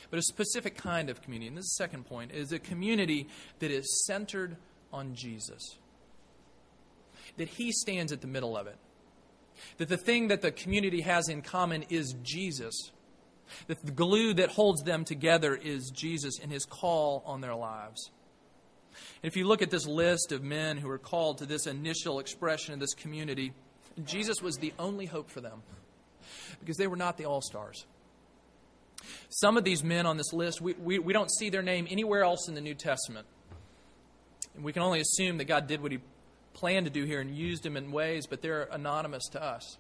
But 0.09 0.19
a 0.19 0.23
specific 0.23 0.75
kind 0.75 1.09
of 1.09 1.21
community, 1.21 1.47
and 1.47 1.57
this 1.57 1.65
is 1.65 1.75
the 1.77 1.83
second 1.83 2.05
point, 2.05 2.31
is 2.31 2.51
a 2.51 2.59
community 2.59 3.27
that 3.59 3.71
is 3.71 4.05
centered 4.05 4.57
on 4.91 5.13
Jesus. 5.13 5.77
That 7.37 7.47
He 7.47 7.71
stands 7.71 8.11
at 8.11 8.21
the 8.21 8.27
middle 8.27 8.57
of 8.57 8.67
it. 8.67 8.77
That 9.77 9.89
the 9.89 9.97
thing 9.97 10.27
that 10.29 10.41
the 10.41 10.51
community 10.51 11.01
has 11.01 11.29
in 11.29 11.41
common 11.41 11.83
is 11.89 12.15
Jesus. 12.23 12.91
That 13.67 13.83
the 13.85 13.91
glue 13.91 14.33
that 14.35 14.51
holds 14.51 14.83
them 14.83 15.05
together 15.05 15.55
is 15.55 15.91
Jesus 15.91 16.39
and 16.41 16.51
His 16.51 16.65
call 16.65 17.23
on 17.25 17.41
their 17.41 17.55
lives. 17.55 18.11
If 19.21 19.35
you 19.35 19.47
look 19.47 19.61
at 19.61 19.71
this 19.71 19.87
list 19.87 20.31
of 20.31 20.43
men 20.43 20.77
who 20.77 20.87
were 20.87 20.97
called 20.97 21.39
to 21.39 21.45
this 21.45 21.67
initial 21.67 22.19
expression 22.19 22.73
of 22.73 22.79
this 22.79 22.93
community, 22.93 23.53
Jesus 24.05 24.41
was 24.41 24.57
the 24.57 24.73
only 24.79 25.05
hope 25.05 25.29
for 25.29 25.41
them 25.41 25.61
because 26.59 26.77
they 26.77 26.87
were 26.87 26.95
not 26.95 27.17
the 27.17 27.25
all 27.25 27.41
stars. 27.41 27.85
Some 29.29 29.57
of 29.57 29.63
these 29.63 29.83
men 29.83 30.05
on 30.05 30.17
this 30.17 30.33
list, 30.33 30.61
we, 30.61 30.73
we, 30.73 30.99
we 30.99 31.13
don't 31.13 31.31
see 31.31 31.49
their 31.49 31.61
name 31.61 31.87
anywhere 31.89 32.23
else 32.23 32.47
in 32.47 32.55
the 32.55 32.61
New 32.61 32.75
Testament. 32.75 33.25
And 34.55 34.63
we 34.63 34.73
can 34.73 34.81
only 34.81 34.99
assume 34.99 35.37
that 35.37 35.45
God 35.45 35.67
did 35.67 35.81
what 35.81 35.91
He 35.91 35.99
planned 36.59 36.85
to 36.85 36.91
do 36.91 37.05
here 37.05 37.21
and 37.21 37.35
used 37.35 37.63
them 37.63 37.77
in 37.77 37.91
ways, 37.91 38.27
but 38.27 38.41
they're 38.41 38.67
anonymous 38.71 39.27
to 39.29 39.41
us. 39.43 39.77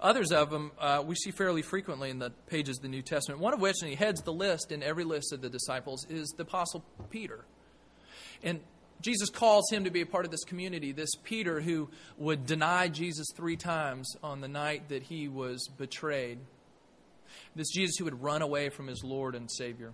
Others 0.00 0.32
of 0.32 0.50
them 0.50 0.72
uh, 0.78 1.02
we 1.06 1.14
see 1.14 1.30
fairly 1.30 1.62
frequently 1.62 2.10
in 2.10 2.18
the 2.18 2.30
pages 2.48 2.78
of 2.78 2.82
the 2.82 2.88
New 2.88 3.02
Testament, 3.02 3.40
one 3.40 3.54
of 3.54 3.60
which, 3.60 3.76
and 3.80 3.88
he 3.88 3.96
heads 3.96 4.20
the 4.22 4.32
list 4.32 4.72
in 4.72 4.82
every 4.82 5.04
list 5.04 5.32
of 5.32 5.40
the 5.40 5.48
disciples, 5.48 6.06
is 6.10 6.28
the 6.36 6.42
Apostle 6.42 6.84
Peter. 7.10 7.44
And 8.42 8.60
Jesus 9.00 9.30
calls 9.30 9.70
him 9.70 9.84
to 9.84 9.90
be 9.90 10.02
a 10.02 10.06
part 10.06 10.24
of 10.24 10.30
this 10.30 10.44
community. 10.44 10.92
This 10.92 11.14
Peter 11.22 11.60
who 11.60 11.88
would 12.18 12.44
deny 12.44 12.88
Jesus 12.88 13.28
three 13.34 13.56
times 13.56 14.14
on 14.22 14.40
the 14.40 14.48
night 14.48 14.88
that 14.90 15.04
he 15.04 15.28
was 15.28 15.68
betrayed. 15.78 16.38
This 17.54 17.70
Jesus 17.70 17.96
who 17.96 18.04
would 18.04 18.22
run 18.22 18.42
away 18.42 18.68
from 18.68 18.86
his 18.88 19.02
Lord 19.02 19.34
and 19.34 19.50
Savior. 19.50 19.92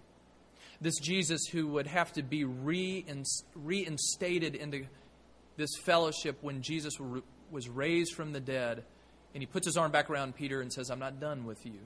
This 0.80 0.98
Jesus 0.98 1.46
who 1.46 1.68
would 1.68 1.86
have 1.86 2.12
to 2.14 2.22
be 2.22 2.44
reinstated 2.44 3.36
into 4.56 4.86
this 5.56 5.70
fellowship 5.82 6.38
when 6.42 6.62
Jesus 6.62 6.94
was 7.50 7.68
raised 7.68 8.14
from 8.14 8.32
the 8.32 8.40
dead. 8.40 8.84
And 9.34 9.42
he 9.42 9.46
puts 9.46 9.66
his 9.66 9.76
arm 9.76 9.92
back 9.92 10.08
around 10.08 10.34
Peter 10.36 10.60
and 10.60 10.72
says, 10.72 10.90
I'm 10.90 10.98
not 10.98 11.20
done 11.20 11.44
with 11.44 11.64
you. 11.66 11.78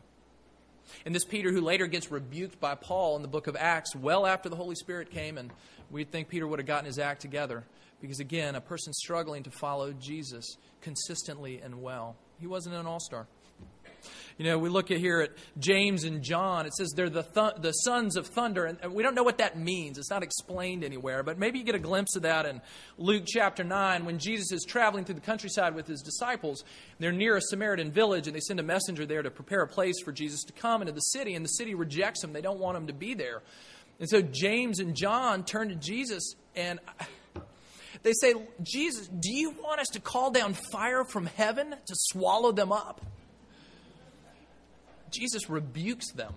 And 1.04 1.14
this 1.14 1.24
Peter, 1.24 1.52
who 1.52 1.60
later 1.60 1.86
gets 1.86 2.10
rebuked 2.10 2.60
by 2.60 2.74
Paul 2.74 3.16
in 3.16 3.22
the 3.22 3.28
book 3.28 3.46
of 3.46 3.56
Acts, 3.56 3.94
well 3.94 4.26
after 4.26 4.48
the 4.48 4.56
Holy 4.56 4.74
Spirit 4.74 5.10
came 5.10 5.38
and 5.38 5.50
we'd 5.90 6.10
think 6.10 6.28
Peter 6.28 6.46
would 6.46 6.58
have 6.58 6.66
gotten 6.66 6.86
his 6.86 6.98
act 6.98 7.20
together. 7.20 7.64
Because 8.00 8.20
again, 8.20 8.54
a 8.54 8.60
person 8.60 8.92
struggling 8.92 9.42
to 9.42 9.50
follow 9.50 9.92
Jesus 9.92 10.56
consistently 10.80 11.60
and 11.62 11.82
well. 11.82 12.16
He 12.38 12.46
wasn't 12.46 12.74
an 12.74 12.86
all 12.86 13.00
star. 13.00 13.26
You 14.38 14.44
know, 14.46 14.58
we 14.58 14.68
look 14.68 14.90
at 14.90 14.98
here 14.98 15.20
at 15.20 15.30
James 15.58 16.04
and 16.04 16.22
John. 16.22 16.66
It 16.66 16.74
says 16.74 16.92
they're 16.96 17.10
the, 17.10 17.22
th- 17.22 17.60
the 17.60 17.72
sons 17.72 18.16
of 18.16 18.26
thunder, 18.26 18.64
and 18.64 18.92
we 18.94 19.02
don't 19.02 19.14
know 19.14 19.22
what 19.22 19.38
that 19.38 19.58
means. 19.58 19.98
It's 19.98 20.10
not 20.10 20.22
explained 20.22 20.84
anywhere, 20.84 21.22
but 21.22 21.38
maybe 21.38 21.58
you 21.58 21.64
get 21.64 21.74
a 21.74 21.80
glimpse 21.80 22.16
of 22.16 22.22
that 22.22 22.46
in 22.46 22.60
Luke 22.96 23.24
chapter 23.26 23.64
9 23.64 24.04
when 24.04 24.18
Jesus 24.18 24.52
is 24.52 24.64
traveling 24.64 25.04
through 25.04 25.16
the 25.16 25.20
countryside 25.20 25.74
with 25.74 25.86
his 25.86 26.00
disciples. 26.00 26.64
They're 26.98 27.12
near 27.12 27.36
a 27.36 27.42
Samaritan 27.42 27.92
village, 27.92 28.26
and 28.26 28.34
they 28.34 28.40
send 28.40 28.60
a 28.60 28.64
messenger 28.64 29.06
there 29.06 29.22
to 29.22 29.30
prepare 29.30 29.62
a 29.62 29.68
place 29.68 30.00
for 30.02 30.12
Jesus 30.12 30.42
to 30.44 30.52
come 30.52 30.82
into 30.82 30.92
the 30.92 31.00
city, 31.00 31.34
and 31.34 31.44
the 31.44 31.50
city 31.50 31.74
rejects 31.74 32.24
him. 32.24 32.32
They 32.32 32.40
don't 32.40 32.60
want 32.60 32.76
him 32.76 32.86
to 32.86 32.94
be 32.94 33.14
there. 33.14 33.42
And 34.00 34.08
so 34.08 34.22
James 34.22 34.80
and 34.80 34.96
John 34.96 35.44
turn 35.44 35.68
to 35.68 35.74
Jesus 35.74 36.34
and 36.56 36.80
they 38.02 38.12
say, 38.14 38.34
Jesus, 38.62 39.06
do 39.08 39.30
you 39.30 39.50
want 39.50 39.80
us 39.80 39.88
to 39.88 40.00
call 40.00 40.30
down 40.30 40.54
fire 40.72 41.04
from 41.04 41.26
heaven 41.26 41.70
to 41.70 41.94
swallow 41.94 42.50
them 42.50 42.72
up? 42.72 43.02
Jesus 45.10 45.48
rebukes 45.48 46.12
them 46.12 46.34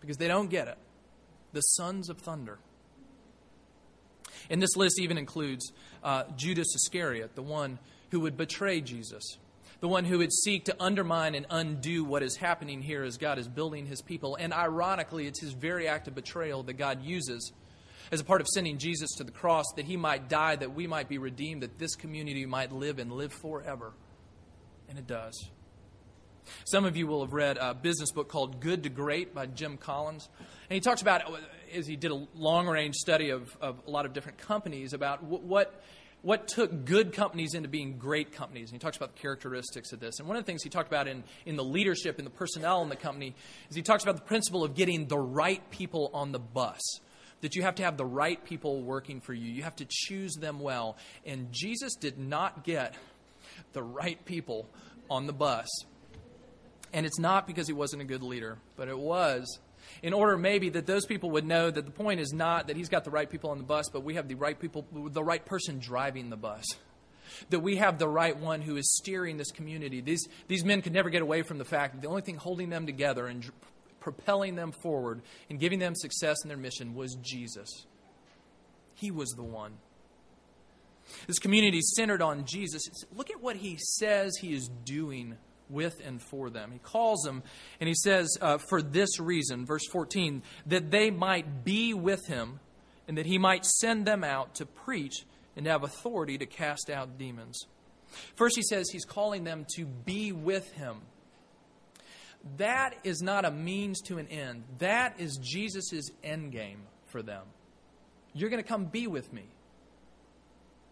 because 0.00 0.16
they 0.16 0.28
don't 0.28 0.48
get 0.48 0.68
it. 0.68 0.78
The 1.52 1.60
sons 1.60 2.08
of 2.08 2.18
thunder. 2.18 2.58
And 4.48 4.62
this 4.62 4.76
list 4.76 5.00
even 5.00 5.18
includes 5.18 5.72
uh, 6.02 6.24
Judas 6.36 6.74
Iscariot, 6.74 7.34
the 7.34 7.42
one 7.42 7.78
who 8.10 8.20
would 8.20 8.36
betray 8.36 8.80
Jesus 8.80 9.38
the 9.80 9.88
one 9.88 10.04
who 10.04 10.18
would 10.18 10.32
seek 10.32 10.66
to 10.66 10.76
undermine 10.78 11.34
and 11.34 11.46
undo 11.48 12.04
what 12.04 12.22
is 12.22 12.36
happening 12.36 12.82
here 12.82 13.02
as 13.02 13.16
God 13.16 13.38
is 13.38 13.48
building 13.48 13.86
his 13.86 14.02
people. 14.02 14.36
And 14.36 14.52
ironically, 14.52 15.26
it's 15.26 15.40
his 15.40 15.52
very 15.52 15.88
act 15.88 16.06
of 16.06 16.14
betrayal 16.14 16.62
that 16.64 16.74
God 16.74 17.02
uses 17.02 17.52
as 18.12 18.20
a 18.20 18.24
part 18.24 18.40
of 18.40 18.48
sending 18.48 18.78
Jesus 18.78 19.10
to 19.16 19.24
the 19.24 19.30
cross 19.30 19.64
that 19.76 19.86
he 19.86 19.96
might 19.96 20.28
die, 20.28 20.56
that 20.56 20.74
we 20.74 20.86
might 20.86 21.08
be 21.08 21.18
redeemed, 21.18 21.62
that 21.62 21.78
this 21.78 21.94
community 21.94 22.44
might 22.44 22.72
live 22.72 22.98
and 22.98 23.10
live 23.12 23.32
forever. 23.32 23.92
And 24.88 24.98
it 24.98 25.06
does. 25.06 25.48
Some 26.64 26.84
of 26.84 26.96
you 26.96 27.06
will 27.06 27.22
have 27.22 27.32
read 27.32 27.58
a 27.58 27.74
business 27.74 28.10
book 28.12 28.28
called 28.28 28.60
Good 28.60 28.82
to 28.84 28.88
Great 28.88 29.34
by 29.34 29.46
Jim 29.46 29.76
Collins. 29.76 30.28
And 30.68 30.74
he 30.74 30.80
talks 30.80 31.02
about, 31.02 31.22
as 31.74 31.86
he 31.86 31.96
did 31.96 32.10
a 32.10 32.26
long 32.34 32.66
range 32.66 32.96
study 32.96 33.30
of, 33.30 33.56
of 33.60 33.80
a 33.86 33.90
lot 33.90 34.06
of 34.06 34.12
different 34.12 34.38
companies, 34.38 34.92
about 34.92 35.22
what 35.22 35.82
what 36.22 36.48
took 36.48 36.84
good 36.84 37.12
companies 37.12 37.54
into 37.54 37.68
being 37.68 37.96
great 37.96 38.32
companies. 38.32 38.70
And 38.70 38.74
he 38.74 38.78
talks 38.78 38.96
about 38.96 39.14
the 39.14 39.20
characteristics 39.20 39.92
of 39.92 40.00
this. 40.00 40.18
And 40.18 40.28
one 40.28 40.36
of 40.36 40.42
the 40.42 40.46
things 40.46 40.62
he 40.62 40.68
talked 40.68 40.88
about 40.88 41.08
in, 41.08 41.24
in 41.46 41.56
the 41.56 41.64
leadership 41.64 42.18
and 42.18 42.26
the 42.26 42.30
personnel 42.30 42.82
in 42.82 42.88
the 42.88 42.96
company 42.96 43.34
is 43.70 43.76
he 43.76 43.82
talks 43.82 44.02
about 44.02 44.16
the 44.16 44.22
principle 44.22 44.64
of 44.64 44.74
getting 44.74 45.06
the 45.06 45.18
right 45.18 45.68
people 45.70 46.10
on 46.12 46.32
the 46.32 46.38
bus. 46.38 46.80
That 47.40 47.56
you 47.56 47.62
have 47.62 47.76
to 47.76 47.82
have 47.84 47.96
the 47.96 48.04
right 48.04 48.42
people 48.44 48.82
working 48.82 49.22
for 49.22 49.32
you. 49.32 49.50
You 49.50 49.62
have 49.62 49.76
to 49.76 49.86
choose 49.88 50.34
them 50.34 50.60
well. 50.60 50.98
And 51.24 51.50
Jesus 51.52 51.94
did 51.94 52.18
not 52.18 52.64
get 52.64 52.94
the 53.72 53.82
right 53.82 54.22
people 54.26 54.68
on 55.08 55.26
the 55.26 55.32
bus. 55.32 55.66
And 56.92 57.06
it's 57.06 57.18
not 57.18 57.46
because 57.46 57.66
he 57.66 57.72
wasn't 57.72 58.02
a 58.02 58.04
good 58.04 58.22
leader, 58.22 58.58
but 58.76 58.88
it 58.88 58.98
was 58.98 59.60
in 60.02 60.12
order 60.12 60.36
maybe 60.36 60.70
that 60.70 60.86
those 60.86 61.06
people 61.06 61.30
would 61.30 61.46
know 61.46 61.70
that 61.70 61.84
the 61.84 61.90
point 61.90 62.20
is 62.20 62.32
not 62.32 62.68
that 62.68 62.76
he's 62.76 62.88
got 62.88 63.04
the 63.04 63.10
right 63.10 63.28
people 63.28 63.50
on 63.50 63.58
the 63.58 63.64
bus, 63.64 63.88
but 63.92 64.02
we 64.02 64.14
have 64.14 64.28
the 64.28 64.34
right 64.34 64.58
people, 64.58 64.86
the 64.92 65.22
right 65.22 65.44
person 65.44 65.78
driving 65.78 66.30
the 66.30 66.36
bus. 66.36 66.64
That 67.50 67.60
we 67.60 67.76
have 67.76 67.98
the 67.98 68.08
right 68.08 68.36
one 68.36 68.60
who 68.60 68.76
is 68.76 68.96
steering 68.96 69.36
this 69.36 69.52
community. 69.52 70.00
These, 70.00 70.28
these 70.48 70.64
men 70.64 70.82
could 70.82 70.92
never 70.92 71.10
get 71.10 71.22
away 71.22 71.42
from 71.42 71.58
the 71.58 71.64
fact 71.64 71.94
that 71.94 72.02
the 72.02 72.08
only 72.08 72.22
thing 72.22 72.36
holding 72.36 72.70
them 72.70 72.86
together 72.86 73.26
and 73.26 73.48
propelling 74.00 74.56
them 74.56 74.72
forward 74.72 75.22
and 75.48 75.60
giving 75.60 75.78
them 75.78 75.94
success 75.94 76.38
in 76.42 76.48
their 76.48 76.58
mission 76.58 76.94
was 76.94 77.16
Jesus. 77.22 77.86
He 78.94 79.10
was 79.10 79.30
the 79.30 79.44
one. 79.44 79.74
This 81.26 81.38
community 81.38 81.78
is 81.78 81.94
centered 81.96 82.22
on 82.22 82.44
Jesus. 82.44 82.82
Look 83.14 83.30
at 83.30 83.40
what 83.40 83.56
he 83.56 83.76
says 83.78 84.36
he 84.36 84.52
is 84.52 84.68
doing 84.84 85.36
with 85.70 86.00
and 86.04 86.20
for 86.22 86.50
them. 86.50 86.72
He 86.72 86.78
calls 86.78 87.22
them 87.22 87.42
and 87.80 87.88
he 87.88 87.94
says, 87.94 88.36
uh, 88.40 88.58
for 88.58 88.82
this 88.82 89.20
reason, 89.20 89.66
verse 89.66 89.86
14, 89.90 90.42
that 90.66 90.90
they 90.90 91.10
might 91.10 91.64
be 91.64 91.94
with 91.94 92.26
him 92.26 92.60
and 93.08 93.18
that 93.18 93.26
he 93.26 93.38
might 93.38 93.64
send 93.64 94.06
them 94.06 94.24
out 94.24 94.54
to 94.56 94.66
preach 94.66 95.24
and 95.56 95.66
have 95.66 95.82
authority 95.82 96.38
to 96.38 96.46
cast 96.46 96.90
out 96.90 97.18
demons. 97.18 97.66
First, 98.34 98.56
he 98.56 98.62
says 98.62 98.88
he's 98.90 99.04
calling 99.04 99.44
them 99.44 99.66
to 99.76 99.84
be 99.84 100.32
with 100.32 100.70
him. 100.72 101.02
That 102.56 102.94
is 103.04 103.20
not 103.20 103.44
a 103.44 103.50
means 103.50 104.00
to 104.02 104.18
an 104.18 104.26
end. 104.28 104.64
That 104.78 105.20
is 105.20 105.38
Jesus' 105.42 106.10
end 106.24 106.52
game 106.52 106.82
for 107.06 107.22
them. 107.22 107.42
You're 108.32 108.50
going 108.50 108.62
to 108.62 108.68
come 108.68 108.86
be 108.86 109.06
with 109.06 109.32
me. 109.32 109.44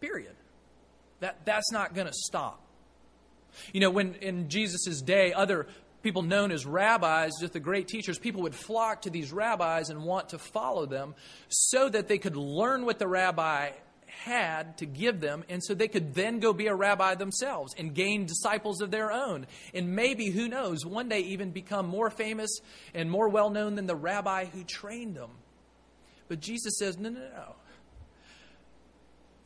Period. 0.00 0.34
That, 1.20 1.44
that's 1.44 1.72
not 1.72 1.94
going 1.94 2.06
to 2.06 2.12
stop. 2.12 2.60
You 3.72 3.80
know, 3.80 3.90
when 3.90 4.14
in 4.14 4.48
Jesus' 4.48 5.00
day, 5.02 5.32
other 5.32 5.66
people 6.02 6.22
known 6.22 6.52
as 6.52 6.64
rabbis, 6.64 7.32
just 7.40 7.52
the 7.52 7.60
great 7.60 7.88
teachers, 7.88 8.18
people 8.18 8.42
would 8.42 8.54
flock 8.54 9.02
to 9.02 9.10
these 9.10 9.32
rabbis 9.32 9.90
and 9.90 10.04
want 10.04 10.30
to 10.30 10.38
follow 10.38 10.86
them 10.86 11.14
so 11.48 11.88
that 11.88 12.08
they 12.08 12.18
could 12.18 12.36
learn 12.36 12.84
what 12.84 12.98
the 12.98 13.08
rabbi 13.08 13.70
had 14.06 14.78
to 14.78 14.86
give 14.86 15.20
them, 15.20 15.44
and 15.48 15.62
so 15.62 15.74
they 15.74 15.88
could 15.88 16.14
then 16.14 16.40
go 16.40 16.52
be 16.52 16.66
a 16.66 16.74
rabbi 16.74 17.14
themselves 17.14 17.74
and 17.78 17.94
gain 17.94 18.26
disciples 18.26 18.80
of 18.80 18.90
their 18.90 19.12
own. 19.12 19.46
And 19.74 19.94
maybe, 19.94 20.30
who 20.30 20.48
knows, 20.48 20.84
one 20.84 21.08
day 21.08 21.20
even 21.20 21.50
become 21.50 21.86
more 21.86 22.10
famous 22.10 22.50
and 22.94 23.10
more 23.10 23.28
well 23.28 23.50
known 23.50 23.74
than 23.74 23.86
the 23.86 23.96
rabbi 23.96 24.46
who 24.46 24.64
trained 24.64 25.16
them. 25.16 25.30
But 26.28 26.40
Jesus 26.40 26.78
says, 26.78 26.98
No, 26.98 27.10
no, 27.10 27.20
no. 27.20 27.54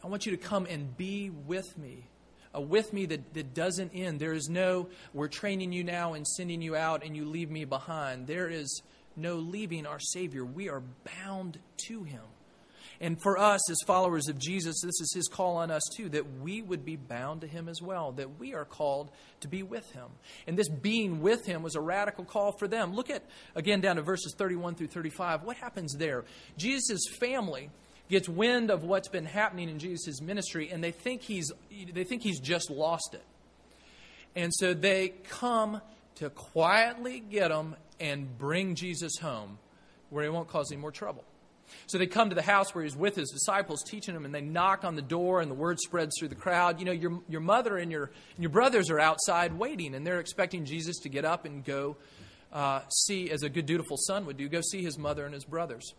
I 0.05 0.09
want 0.09 0.27
you 0.27 0.33
to 0.33 0.39
come 0.39 0.67
and 0.67 0.97
be 0.97 1.31
with 1.31 1.79
me 1.79 2.09
uh, 2.55 2.61
with 2.61 2.93
me 2.93 3.07
that, 3.07 3.35
that 3.35 3.55
doesn't 3.55 3.93
end. 3.95 4.21
There 4.21 4.33
is 4.33 4.49
no, 4.49 4.89
we're 5.13 5.29
training 5.29 5.73
you 5.73 5.85
now 5.85 6.15
and 6.15 6.27
sending 6.27 6.63
you 6.63 6.77
out 6.77 7.05
and 7.05 7.17
you 7.17 7.25
leave 7.25 7.51
me 7.51 7.65
behind. 7.65 8.27
There 8.27 8.49
is 8.49 8.83
no 9.17 9.37
leaving 9.37 9.87
our 9.87 10.01
Savior. 10.01 10.45
We 10.45 10.69
are 10.69 10.83
bound 11.05 11.59
to 11.89 12.03
Him. 12.05 12.23
And 13.01 13.21
for 13.21 13.37
us, 13.37 13.69
as 13.69 13.79
followers 13.85 14.29
of 14.29 14.39
Jesus, 14.39 14.81
this 14.81 15.01
is 15.01 15.13
His 15.13 15.27
call 15.27 15.57
on 15.57 15.73
us 15.73 15.83
too, 15.97 16.09
that 16.11 16.41
we 16.41 16.63
would 16.63 16.85
be 16.85 16.95
bound 16.95 17.41
to 17.41 17.49
Him 17.49 17.69
as 17.69 17.83
well, 17.83 18.13
that 18.13 18.39
we 18.39 18.55
are 18.55 18.65
called 18.65 19.11
to 19.41 19.49
be 19.49 19.65
with 19.65 19.91
Him. 19.93 20.07
And 20.47 20.57
this 20.57 20.69
being 20.69 21.21
with 21.21 21.45
Him 21.45 21.63
was 21.63 21.75
a 21.75 21.81
radical 21.81 22.25
call 22.25 22.53
for 22.53 22.69
them. 22.69 22.95
Look 22.95 23.11
at, 23.11 23.25
again, 23.57 23.81
down 23.81 23.97
to 23.97 24.03
verses 24.03 24.35
31 24.39 24.77
through 24.77 24.87
35. 24.87 25.43
What 25.43 25.57
happens 25.57 25.97
there? 25.99 26.25
Jesus' 26.57 27.03
family 27.19 27.71
gets 28.13 28.29
wind 28.29 28.71
of 28.71 28.85
what's 28.85 29.09
been 29.09 29.25
happening 29.25 29.69
in 29.69 29.79
Jesus' 29.79 30.21
ministry, 30.21 30.71
and 30.71 30.85
they 30.85 30.93
think 30.93 31.23
he's, 31.23 31.51
they 31.93 32.05
think 32.05 32.23
he's 32.23 32.39
just 32.39 32.71
lost 32.71 33.15
it. 33.15 33.25
And 34.37 34.53
so 34.55 34.75
they 34.75 35.15
come 35.29 35.81
to 36.17 36.31
quietly 36.31 37.21
get 37.21 37.51
him 37.51 37.75
and 37.99 38.39
bring 38.39 38.75
Jesus 38.75 39.19
home 39.21 39.59
where 40.11 40.23
he 40.23 40.31
won't 40.31 40.49
cause 40.49 40.71
any 40.71 40.81
more 40.81 40.93
trouble. 40.93 41.25
So 41.87 41.97
they 41.97 42.07
come 42.07 42.29
to 42.29 42.35
the 42.35 42.43
house 42.43 42.75
where 42.75 42.85
he's 42.85 42.95
with 42.95 43.17
his 43.17 43.31
disciples, 43.31 43.83
teaching 43.83 44.13
them, 44.13 44.27
and 44.27 44.35
they 44.35 44.43
knock 44.43 44.85
on 44.85 44.95
the 44.95 45.03
door, 45.03 45.41
and 45.41 45.51
the 45.51 45.55
word 45.55 45.81
spreads 45.81 46.15
through 46.19 46.29
the 46.29 46.35
crowd. 46.35 46.79
You 46.79 46.85
know, 46.85 46.93
your, 46.93 47.21
your 47.29 47.41
mother 47.41 47.79
and 47.79 47.91
your, 47.91 48.05
and 48.35 48.43
your 48.43 48.51
brothers 48.51 48.91
are 48.91 49.01
outside 49.01 49.55
waiting, 49.55 49.95
and 49.95 50.07
they're 50.07 50.21
expecting 50.21 50.67
Jesus 50.67 50.99
to 51.01 51.09
get 51.09 51.25
up 51.25 51.47
and 51.47 51.65
go 51.65 51.97
uh, 52.53 52.83
see, 53.07 53.31
as 53.31 53.43
a 53.43 53.49
good, 53.49 53.65
dutiful 53.65 53.97
son 53.97 54.27
would 54.27 54.37
do, 54.37 54.49
go 54.49 54.61
see 54.61 54.83
his 54.83 54.99
mother 54.99 55.25
and 55.25 55.33
his 55.33 55.47
brothers. 55.47 55.95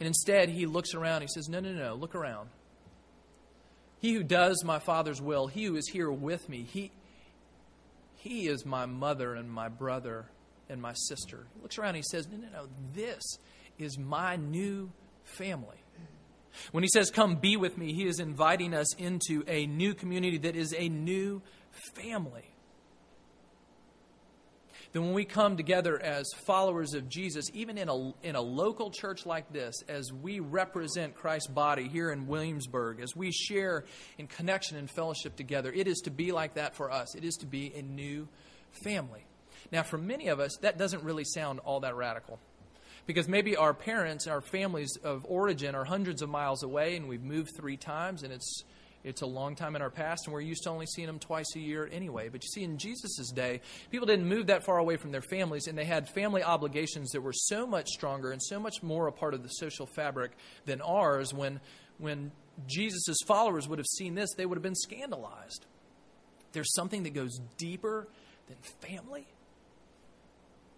And 0.00 0.06
instead, 0.06 0.48
he 0.48 0.66
looks 0.66 0.94
around. 0.94 1.22
He 1.22 1.28
says, 1.28 1.48
No, 1.48 1.60
no, 1.60 1.72
no, 1.72 1.94
look 1.94 2.14
around. 2.14 2.48
He 4.00 4.12
who 4.12 4.22
does 4.22 4.62
my 4.64 4.78
Father's 4.78 5.22
will, 5.22 5.46
he 5.46 5.64
who 5.64 5.76
is 5.76 5.88
here 5.88 6.10
with 6.10 6.48
me, 6.48 6.62
he, 6.62 6.90
he 8.16 8.48
is 8.48 8.66
my 8.66 8.86
mother 8.86 9.34
and 9.34 9.50
my 9.50 9.68
brother 9.68 10.26
and 10.68 10.80
my 10.82 10.92
sister. 10.92 11.46
He 11.54 11.62
looks 11.62 11.78
around 11.78 11.90
and 11.90 11.98
he 11.98 12.02
says, 12.10 12.28
No, 12.28 12.36
no, 12.36 12.48
no, 12.52 12.68
this 12.94 13.22
is 13.78 13.98
my 13.98 14.36
new 14.36 14.90
family. 15.24 15.78
When 16.70 16.84
he 16.84 16.88
says, 16.92 17.10
Come 17.10 17.36
be 17.36 17.56
with 17.56 17.78
me, 17.78 17.92
he 17.92 18.06
is 18.06 18.20
inviting 18.20 18.74
us 18.74 18.94
into 18.96 19.42
a 19.46 19.66
new 19.66 19.94
community 19.94 20.38
that 20.38 20.56
is 20.56 20.74
a 20.76 20.88
new 20.88 21.42
family 21.94 22.53
then 24.94 25.06
when 25.06 25.12
we 25.12 25.24
come 25.24 25.56
together 25.56 26.00
as 26.00 26.24
followers 26.46 26.94
of 26.94 27.08
Jesus, 27.08 27.50
even 27.52 27.78
in 27.78 27.88
a, 27.88 28.12
in 28.22 28.36
a 28.36 28.40
local 28.40 28.92
church 28.92 29.26
like 29.26 29.52
this, 29.52 29.82
as 29.88 30.12
we 30.12 30.38
represent 30.38 31.16
Christ's 31.16 31.48
body 31.48 31.88
here 31.88 32.12
in 32.12 32.28
Williamsburg, 32.28 33.00
as 33.00 33.16
we 33.16 33.32
share 33.32 33.84
in 34.18 34.28
connection 34.28 34.76
and 34.76 34.88
fellowship 34.88 35.34
together, 35.34 35.72
it 35.72 35.88
is 35.88 35.98
to 36.02 36.12
be 36.12 36.30
like 36.30 36.54
that 36.54 36.76
for 36.76 36.92
us. 36.92 37.16
It 37.16 37.24
is 37.24 37.34
to 37.38 37.46
be 37.46 37.72
a 37.74 37.82
new 37.82 38.28
family. 38.84 39.26
Now, 39.72 39.82
for 39.82 39.98
many 39.98 40.28
of 40.28 40.38
us, 40.38 40.58
that 40.60 40.78
doesn't 40.78 41.02
really 41.02 41.24
sound 41.24 41.58
all 41.64 41.80
that 41.80 41.96
radical. 41.96 42.38
Because 43.04 43.26
maybe 43.26 43.56
our 43.56 43.74
parents, 43.74 44.28
our 44.28 44.40
families 44.40 44.96
of 45.02 45.26
origin 45.28 45.74
are 45.74 45.84
hundreds 45.84 46.22
of 46.22 46.28
miles 46.28 46.62
away 46.62 46.94
and 46.94 47.08
we've 47.08 47.24
moved 47.24 47.50
three 47.56 47.76
times 47.76 48.22
and 48.22 48.32
it's 48.32 48.62
it's 49.04 49.20
a 49.20 49.26
long 49.26 49.54
time 49.54 49.76
in 49.76 49.82
our 49.82 49.90
past, 49.90 50.26
and 50.26 50.32
we're 50.32 50.40
used 50.40 50.64
to 50.64 50.70
only 50.70 50.86
seeing 50.86 51.06
them 51.06 51.18
twice 51.18 51.54
a 51.54 51.60
year 51.60 51.88
anyway. 51.92 52.30
But 52.30 52.42
you 52.42 52.48
see, 52.48 52.62
in 52.64 52.78
Jesus' 52.78 53.30
day, 53.30 53.60
people 53.90 54.06
didn't 54.06 54.26
move 54.26 54.46
that 54.46 54.64
far 54.64 54.78
away 54.78 54.96
from 54.96 55.12
their 55.12 55.20
families, 55.20 55.66
and 55.66 55.76
they 55.76 55.84
had 55.84 56.08
family 56.08 56.42
obligations 56.42 57.10
that 57.10 57.20
were 57.20 57.34
so 57.34 57.66
much 57.66 57.88
stronger 57.88 58.32
and 58.32 58.42
so 58.42 58.58
much 58.58 58.82
more 58.82 59.06
a 59.06 59.12
part 59.12 59.34
of 59.34 59.42
the 59.42 59.50
social 59.50 59.86
fabric 59.86 60.32
than 60.64 60.80
ours. 60.80 61.34
When, 61.34 61.60
when 61.98 62.32
Jesus' 62.66 63.18
followers 63.26 63.68
would 63.68 63.78
have 63.78 63.86
seen 63.86 64.14
this, 64.14 64.30
they 64.34 64.46
would 64.46 64.56
have 64.56 64.62
been 64.62 64.74
scandalized. 64.74 65.66
There's 66.52 66.72
something 66.74 67.02
that 67.02 67.12
goes 67.12 67.38
deeper 67.58 68.08
than 68.48 68.56
family. 68.80 69.26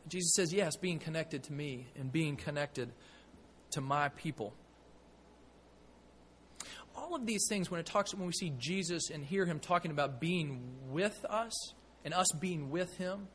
Jesus 0.09 0.35
says, 0.35 0.53
yes, 0.53 0.77
being 0.77 0.99
connected 0.99 1.45
to 1.45 1.53
me 1.53 1.87
and 1.99 2.11
being 2.11 2.37
connected 2.37 2.91
to 3.71 3.81
my 3.81 4.09
people 4.11 4.53
all 6.96 7.14
of 7.14 7.26
these 7.26 7.46
things, 7.48 7.70
when 7.70 7.78
it 7.78 7.87
talks, 7.87 8.14
when 8.14 8.26
we 8.26 8.32
see 8.32 8.52
Jesus 8.59 9.11
and 9.11 9.24
hear 9.24 9.44
him 9.44 9.61
talking 9.61 9.90
about 9.90 10.20
being 10.20 10.61
with 10.90 11.24
us 11.28 11.74
and 12.04 12.14
us 12.14 12.28
being 12.40 12.70
with 12.70 12.96
him, 12.96 13.28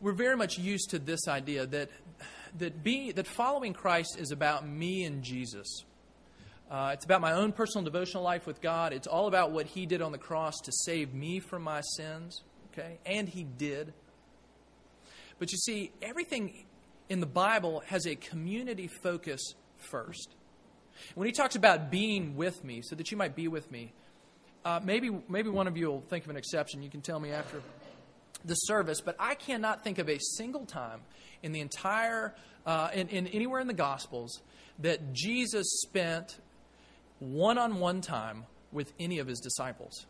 we're 0.00 0.12
very 0.12 0.36
much 0.36 0.58
used 0.58 0.90
to 0.90 0.98
this 0.98 1.26
idea 1.26 1.66
that 1.66 1.90
that 2.58 2.82
being 2.82 3.12
that 3.14 3.26
following 3.26 3.72
Christ 3.72 4.16
is 4.18 4.30
about 4.30 4.66
me 4.66 5.04
and 5.04 5.22
Jesus. 5.22 5.84
Uh, 6.70 6.90
it's 6.92 7.04
about 7.04 7.20
my 7.20 7.32
own 7.32 7.52
personal 7.52 7.84
devotional 7.84 8.22
life 8.22 8.46
with 8.46 8.60
God. 8.60 8.92
It's 8.92 9.06
all 9.06 9.26
about 9.26 9.52
what 9.52 9.66
He 9.66 9.86
did 9.86 10.02
on 10.02 10.12
the 10.12 10.18
cross 10.18 10.54
to 10.64 10.72
save 10.72 11.14
me 11.14 11.40
from 11.40 11.62
my 11.62 11.80
sins. 11.80 12.42
Okay, 12.72 12.98
and 13.06 13.28
He 13.28 13.44
did. 13.44 13.92
But 15.38 15.50
you 15.52 15.58
see, 15.58 15.92
everything 16.02 16.66
in 17.08 17.20
the 17.20 17.26
Bible 17.26 17.82
has 17.86 18.06
a 18.06 18.14
community 18.16 18.88
focus 19.02 19.54
first. 19.76 20.34
When 21.14 21.26
he 21.26 21.32
talks 21.32 21.56
about 21.56 21.90
being 21.90 22.36
with 22.36 22.64
me, 22.64 22.82
so 22.82 22.96
that 22.96 23.10
you 23.10 23.16
might 23.16 23.34
be 23.34 23.48
with 23.48 23.70
me, 23.70 23.92
uh, 24.64 24.80
maybe, 24.82 25.10
maybe 25.28 25.48
one 25.48 25.66
of 25.66 25.76
you 25.76 25.86
will 25.88 26.00
think 26.02 26.24
of 26.24 26.30
an 26.30 26.36
exception. 26.36 26.82
You 26.82 26.90
can 26.90 27.00
tell 27.00 27.20
me 27.20 27.30
after 27.30 27.62
the 28.44 28.54
service, 28.54 29.00
but 29.00 29.16
I 29.18 29.34
cannot 29.34 29.82
think 29.84 29.98
of 29.98 30.08
a 30.08 30.18
single 30.18 30.66
time 30.66 31.00
in 31.42 31.52
the 31.52 31.60
entire, 31.60 32.34
uh, 32.66 32.90
in, 32.92 33.08
in 33.08 33.26
anywhere 33.28 33.60
in 33.60 33.66
the 33.66 33.74
Gospels, 33.74 34.42
that 34.80 35.12
Jesus 35.12 35.66
spent 35.82 36.38
one 37.18 37.58
on 37.58 37.80
one 37.80 38.00
time 38.00 38.44
with 38.70 38.92
any 39.00 39.18
of 39.18 39.26
his 39.26 39.40
disciples. 39.40 40.06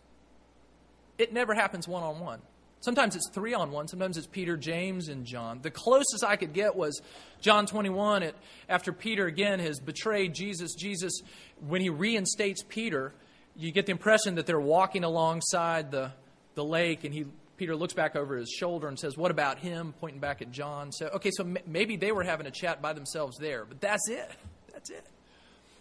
It 1.16 1.32
never 1.32 1.54
happens 1.54 1.88
one 1.88 2.02
on 2.02 2.20
one. 2.20 2.40
Sometimes 2.80 3.16
it's 3.16 3.28
three 3.30 3.54
on 3.54 3.72
one. 3.72 3.88
Sometimes 3.88 4.16
it's 4.16 4.26
Peter, 4.26 4.56
James, 4.56 5.08
and 5.08 5.24
John. 5.24 5.60
The 5.62 5.70
closest 5.70 6.22
I 6.24 6.36
could 6.36 6.52
get 6.52 6.76
was 6.76 7.00
John 7.40 7.66
21. 7.66 8.22
It, 8.22 8.36
after 8.68 8.92
Peter 8.92 9.26
again 9.26 9.58
has 9.58 9.80
betrayed 9.80 10.34
Jesus, 10.34 10.74
Jesus, 10.74 11.20
when 11.66 11.80
he 11.80 11.90
reinstates 11.90 12.62
Peter, 12.68 13.12
you 13.56 13.72
get 13.72 13.86
the 13.86 13.92
impression 13.92 14.36
that 14.36 14.46
they're 14.46 14.60
walking 14.60 15.02
alongside 15.02 15.90
the, 15.90 16.12
the 16.54 16.64
lake, 16.64 17.02
and 17.02 17.12
he, 17.12 17.26
Peter 17.56 17.74
looks 17.74 17.94
back 17.94 18.14
over 18.14 18.36
his 18.36 18.48
shoulder 18.48 18.86
and 18.86 18.96
says, 18.96 19.16
What 19.16 19.32
about 19.32 19.58
him? 19.58 19.92
pointing 20.00 20.20
back 20.20 20.40
at 20.40 20.52
John. 20.52 20.92
So, 20.92 21.06
okay, 21.08 21.30
so 21.32 21.42
m- 21.42 21.58
maybe 21.66 21.96
they 21.96 22.12
were 22.12 22.22
having 22.22 22.46
a 22.46 22.52
chat 22.52 22.80
by 22.80 22.92
themselves 22.92 23.36
there, 23.38 23.64
but 23.64 23.80
that's 23.80 24.08
it. 24.08 24.30
That's 24.72 24.90
it. 24.90 25.04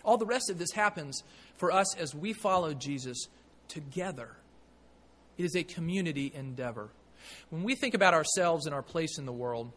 All 0.04 0.18
the 0.18 0.26
rest 0.26 0.50
of 0.50 0.58
this 0.58 0.72
happens 0.72 1.22
for 1.58 1.72
us 1.72 1.96
as 1.96 2.16
we 2.16 2.34
follow 2.34 2.74
Jesus 2.74 3.28
together. 3.68 4.32
It 5.38 5.46
is 5.46 5.56
a 5.56 5.64
community 5.64 6.32
endeavor. 6.34 6.90
When 7.50 7.64
we 7.64 7.76
think 7.76 7.94
about 7.94 8.14
ourselves 8.14 8.66
and 8.66 8.74
our 8.76 8.82
place 8.82 9.18
in 9.18 9.26
the 9.26 9.34
world, 9.34 9.72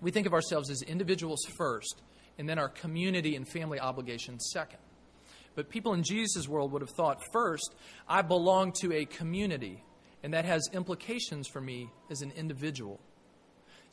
we 0.00 0.10
think 0.10 0.26
of 0.26 0.34
ourselves 0.34 0.70
as 0.70 0.82
individuals 0.82 1.40
first, 1.56 2.02
and 2.38 2.48
then 2.48 2.58
our 2.58 2.68
community 2.68 3.36
and 3.36 3.46
family 3.46 3.78
obligations 3.78 4.50
second. 4.52 4.80
But 5.54 5.70
people 5.70 5.94
in 5.94 6.02
Jesus' 6.02 6.48
world 6.48 6.72
would 6.72 6.82
have 6.82 6.90
thought 6.90 7.22
first, 7.32 7.74
I 8.08 8.22
belong 8.22 8.72
to 8.80 8.92
a 8.92 9.04
community, 9.04 9.84
and 10.22 10.34
that 10.34 10.44
has 10.44 10.68
implications 10.72 11.46
for 11.46 11.60
me 11.60 11.90
as 12.10 12.22
an 12.22 12.32
individual. 12.32 13.00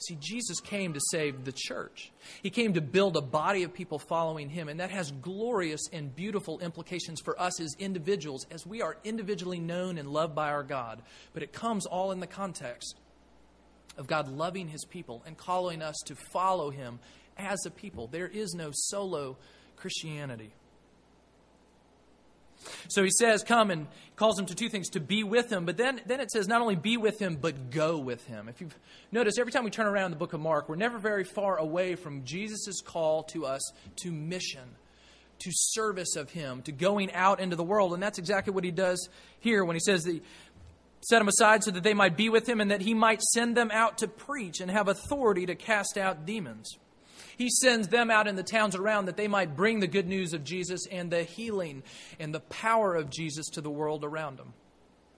See, 0.07 0.17
Jesus 0.19 0.59
came 0.59 0.93
to 0.93 0.99
save 1.11 1.45
the 1.45 1.51
church. 1.51 2.11
He 2.41 2.49
came 2.49 2.73
to 2.73 2.81
build 2.81 3.15
a 3.15 3.21
body 3.21 3.61
of 3.63 3.73
people 3.73 3.99
following 3.99 4.49
him, 4.49 4.67
and 4.67 4.79
that 4.79 4.89
has 4.89 5.11
glorious 5.11 5.81
and 5.93 6.15
beautiful 6.15 6.59
implications 6.59 7.21
for 7.21 7.39
us 7.39 7.61
as 7.61 7.75
individuals, 7.77 8.47
as 8.49 8.65
we 8.65 8.81
are 8.81 8.97
individually 9.03 9.59
known 9.59 9.99
and 9.99 10.09
loved 10.09 10.33
by 10.33 10.49
our 10.49 10.63
God. 10.63 11.03
But 11.33 11.43
it 11.43 11.53
comes 11.53 11.85
all 11.85 12.11
in 12.11 12.19
the 12.19 12.27
context 12.27 12.95
of 13.97 14.07
God 14.07 14.27
loving 14.27 14.69
his 14.69 14.85
people 14.85 15.21
and 15.27 15.37
calling 15.37 15.83
us 15.83 15.97
to 16.05 16.15
follow 16.31 16.71
him 16.71 16.99
as 17.37 17.59
a 17.65 17.71
people. 17.71 18.07
There 18.07 18.27
is 18.27 18.53
no 18.55 18.71
solo 18.73 19.37
Christianity. 19.75 20.51
So 22.87 23.03
he 23.03 23.09
says, 23.09 23.43
Come 23.43 23.71
and 23.71 23.87
calls 24.15 24.37
him 24.37 24.45
to 24.47 24.55
two 24.55 24.69
things 24.69 24.89
to 24.89 24.99
be 24.99 25.23
with 25.23 25.51
him, 25.51 25.65
but 25.65 25.77
then, 25.77 26.01
then 26.05 26.19
it 26.19 26.31
says 26.31 26.47
not 26.47 26.61
only 26.61 26.75
be 26.75 26.97
with 26.97 27.19
him, 27.19 27.37
but 27.39 27.71
go 27.71 27.97
with 27.97 28.25
him. 28.27 28.47
If 28.49 28.61
you've 28.61 28.77
noticed, 29.11 29.39
every 29.39 29.51
time 29.51 29.63
we 29.63 29.71
turn 29.71 29.87
around 29.87 30.11
the 30.11 30.17
book 30.17 30.33
of 30.33 30.39
Mark, 30.39 30.69
we're 30.69 30.75
never 30.75 30.99
very 30.99 31.23
far 31.23 31.57
away 31.57 31.95
from 31.95 32.23
Jesus' 32.23 32.81
call 32.81 33.23
to 33.23 33.45
us 33.45 33.61
to 33.97 34.11
mission, 34.11 34.75
to 35.39 35.49
service 35.51 36.15
of 36.15 36.29
him, 36.29 36.61
to 36.63 36.71
going 36.71 37.11
out 37.13 37.39
into 37.39 37.55
the 37.55 37.63
world. 37.63 37.93
And 37.93 38.03
that's 38.03 38.19
exactly 38.19 38.53
what 38.53 38.63
he 38.63 38.71
does 38.71 39.09
here 39.39 39.65
when 39.65 39.75
he 39.75 39.81
says 39.81 40.03
that 40.03 40.21
set 41.01 41.19
them 41.19 41.27
aside 41.27 41.63
so 41.63 41.71
that 41.71 41.83
they 41.83 41.95
might 41.95 42.15
be 42.15 42.29
with 42.29 42.47
him 42.47 42.61
and 42.61 42.71
that 42.71 42.81
he 42.81 42.93
might 42.93 43.21
send 43.21 43.57
them 43.57 43.71
out 43.71 43.97
to 43.99 44.07
preach 44.07 44.59
and 44.59 44.69
have 44.69 44.87
authority 44.87 45.47
to 45.47 45.55
cast 45.55 45.97
out 45.97 46.25
demons. 46.25 46.77
He 47.41 47.49
sends 47.49 47.87
them 47.87 48.11
out 48.11 48.27
in 48.27 48.35
the 48.35 48.43
towns 48.43 48.75
around 48.75 49.05
that 49.05 49.17
they 49.17 49.27
might 49.27 49.55
bring 49.55 49.79
the 49.79 49.87
good 49.87 50.07
news 50.07 50.33
of 50.33 50.43
Jesus 50.43 50.85
and 50.85 51.09
the 51.09 51.23
healing 51.23 51.81
and 52.19 52.31
the 52.31 52.39
power 52.39 52.93
of 52.93 53.09
Jesus 53.09 53.47
to 53.53 53.61
the 53.61 53.69
world 53.71 54.05
around 54.05 54.37
them. 54.37 54.53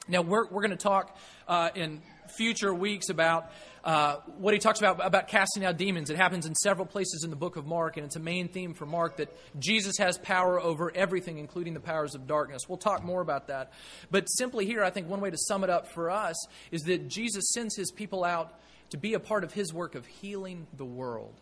Now, 0.08 0.22
we're, 0.22 0.48
we're 0.48 0.62
going 0.62 0.72
to 0.72 0.78
talk 0.78 1.18
uh, 1.50 1.72
in 1.76 2.02
future 2.38 2.74
weeks 2.74 3.10
about 3.10 3.52
uh, 3.84 4.20
what 4.38 4.54
he 4.54 4.60
talks 4.62 4.80
about 4.80 5.06
about 5.06 5.28
casting 5.28 5.66
out 5.66 5.76
demons. 5.76 6.10
It 6.10 6.16
happens 6.16 6.46
in 6.46 6.56
several 6.56 6.86
places 6.86 7.26
in 7.26 7.30
the 7.30 7.36
book 7.36 7.58
of 7.58 7.66
Mark, 7.66 7.98
and 7.98 8.06
it's 8.06 8.16
a 8.16 8.22
main 8.22 8.48
theme 8.48 8.74
for 8.74 8.86
Mark 8.86 9.18
that 9.18 9.28
Jesus 9.60 9.98
has 9.98 10.18
power 10.18 10.62
over 10.62 10.96
everything, 10.96 11.40
including 11.40 11.74
the 11.74 11.82
powers 11.82 12.16
of 12.16 12.26
darkness. 12.26 12.70
We'll 12.70 12.78
talk 12.78 13.04
more 13.04 13.20
about 13.20 13.48
that. 13.48 13.74
But 14.12 14.28
simply 14.28 14.66
here, 14.66 14.82
I 14.82 14.92
think 14.92 15.10
one 15.10 15.20
way 15.20 15.30
to 15.30 15.38
sum 15.38 15.66
it 15.66 15.70
up 15.70 15.90
for 15.90 16.10
us 16.10 16.38
is 16.72 16.84
that 16.84 17.10
Jesus 17.10 17.52
sends 17.52 17.76
his 17.76 17.92
people 17.92 18.24
out 18.24 18.62
to 18.92 18.98
be 18.98 19.14
a 19.14 19.20
part 19.20 19.44
of 19.44 19.52
his 19.52 19.74
work 19.74 19.96
of 19.96 20.06
healing 20.06 20.68
the 20.78 20.86
world 20.86 21.34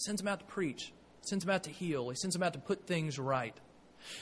sends 0.00 0.20
him 0.20 0.28
out 0.28 0.40
to 0.40 0.46
preach, 0.46 0.92
sends 1.22 1.44
him 1.44 1.50
out 1.50 1.64
to 1.64 1.70
heal, 1.70 2.10
he 2.10 2.16
sends 2.16 2.34
him 2.34 2.42
out 2.42 2.52
to 2.52 2.58
put 2.58 2.86
things 2.86 3.18
right. 3.18 3.54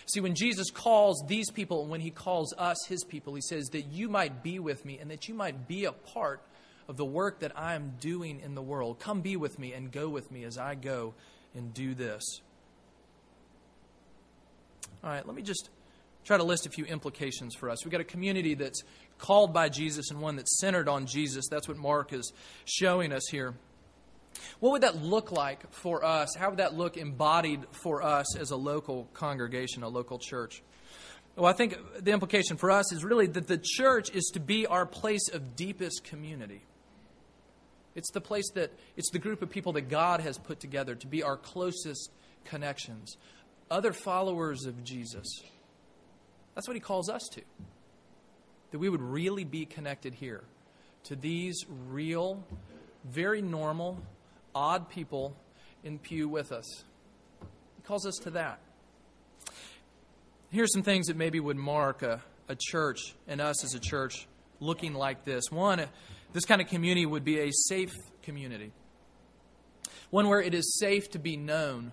See, 0.07 0.21
when 0.21 0.35
Jesus 0.35 0.71
calls 0.71 1.23
these 1.29 1.51
people 1.51 1.83
and 1.83 1.91
when 1.91 2.01
he 2.01 2.11
calls 2.11 2.53
us 2.59 2.85
his 2.89 3.05
people, 3.05 3.35
he 3.35 3.41
says 3.41 3.69
that 3.69 3.87
you 3.87 4.09
might 4.09 4.43
be 4.43 4.59
with 4.59 4.85
me 4.85 4.99
and 4.99 5.11
that 5.11 5.29
you 5.29 5.35
might 5.35 5.69
be 5.69 5.85
a 5.85 5.93
part 5.93 6.43
of 6.89 6.97
the 6.97 7.05
work 7.05 7.41
that 7.41 7.53
I 7.57 7.75
am 7.75 7.95
doing 8.01 8.41
in 8.41 8.55
the 8.55 8.63
world. 8.63 8.99
Come 8.99 9.21
be 9.21 9.37
with 9.37 9.59
me 9.59 9.73
and 9.73 9.93
go 9.93 10.09
with 10.09 10.31
me 10.33 10.45
as 10.45 10.59
I 10.59 10.75
go 10.75 11.15
and 11.55 11.73
do 11.73 11.95
this. 11.95 12.25
All 15.05 15.11
right, 15.11 15.25
let 15.25 15.37
me 15.37 15.43
just 15.43 15.71
try 16.25 16.37
to 16.37 16.43
list 16.43 16.67
a 16.67 16.71
few 16.71 16.85
implications 16.85 17.55
for 17.55 17.71
us. 17.71 17.85
We've 17.85 17.93
got 17.93 18.01
a 18.01 18.05
community 18.05 18.55
that's 18.55 18.83
called 19.19 19.53
by 19.53 19.69
Jesus 19.69 20.11
and 20.11 20.21
one 20.21 20.37
that's 20.37 20.59
centered 20.59 20.89
on 20.89 21.07
Jesus. 21.07 21.47
That's 21.49 21.69
what 21.69 21.77
Mark 21.77 22.13
is 22.13 22.33
showing 22.65 23.13
us 23.13 23.29
here. 23.31 23.55
What 24.61 24.73
would 24.73 24.83
that 24.83 25.03
look 25.03 25.33
like 25.33 25.73
for 25.73 26.05
us? 26.05 26.35
How 26.37 26.51
would 26.51 26.59
that 26.59 26.75
look 26.75 26.97
embodied 26.97 27.61
for 27.71 28.03
us 28.03 28.37
as 28.37 28.51
a 28.51 28.57
local 28.57 29.09
congregation, 29.15 29.83
a 29.83 29.89
local 29.89 30.19
church? 30.19 30.63
Well, 31.37 31.47
I 31.47 31.53
think 31.53 31.79
the 32.01 32.11
implication 32.11 32.57
for 32.57 32.71
us 32.71 32.93
is 32.93 33.05
really 33.05 33.27
that 33.27 33.47
the 33.47 33.59
church 33.63 34.11
is 34.11 34.31
to 34.35 34.41
be 34.41 34.67
our 34.67 34.85
place 34.85 35.29
of 35.29 35.55
deepest 35.55 36.03
community. 36.03 36.63
It's 37.95 38.11
the 38.11 38.21
place 38.21 38.51
that, 38.55 38.73
it's 38.97 39.11
the 39.11 39.19
group 39.19 39.43
of 39.43 39.51
people 39.51 39.73
that 39.75 39.89
God 39.89 40.21
has 40.21 40.39
put 40.39 40.61
together 40.61 40.95
to 40.97 41.07
be 41.07 41.23
our 41.23 41.37
closest 41.37 42.11
connections, 42.45 43.17
other 43.71 43.93
followers 43.93 44.67
of 44.67 44.83
Jesus. 44.83 45.27
That's 46.55 46.67
what 46.67 46.75
he 46.75 46.81
calls 46.81 47.09
us 47.09 47.23
to. 47.33 47.43
That 48.73 48.79
we 48.79 48.89
would 48.89 49.03
really 49.03 49.45
be 49.45 49.65
connected 49.65 50.15
here 50.15 50.43
to 51.05 51.17
these 51.17 51.65
real, 51.89 52.45
very 53.05 53.43
normal, 53.43 54.01
odd 54.55 54.89
people 54.89 55.37
in 55.85 55.99
pew 55.99 56.29
with 56.29 56.53
us. 56.53 56.85
He 57.77 57.83
calls 57.83 58.07
us 58.07 58.17
to 58.23 58.31
that. 58.31 58.61
Here's 60.51 60.73
some 60.73 60.83
things 60.83 61.09
that 61.09 61.17
maybe 61.17 61.41
would 61.41 61.57
mark 61.57 62.03
a, 62.03 62.23
a 62.49 62.57
church 62.59 63.15
and 63.27 63.41
us 63.41 63.65
as 63.65 63.75
a 63.75 63.81
church 63.81 64.27
looking 64.61 64.95
like 64.95 65.25
this. 65.25 65.51
One, 65.51 65.85
this 66.33 66.45
kind 66.45 66.61
of 66.61 66.69
community 66.69 67.07
would 67.07 67.25
be 67.25 67.41
a 67.41 67.51
safe 67.53 67.93
community, 68.23 68.73
one 70.11 70.29
where 70.29 70.41
it 70.41 70.55
is 70.55 70.79
safe 70.79 71.11
to 71.11 71.19
be 71.19 71.37
known. 71.37 71.93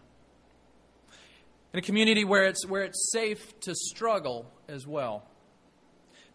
In 1.74 1.80
a 1.80 1.82
community 1.82 2.24
where 2.24 2.46
it's, 2.46 2.66
where 2.66 2.84
it's 2.84 3.12
safe 3.12 3.60
to 3.62 3.76
struggle 3.76 4.50
as 4.70 4.88
well. 4.88 5.28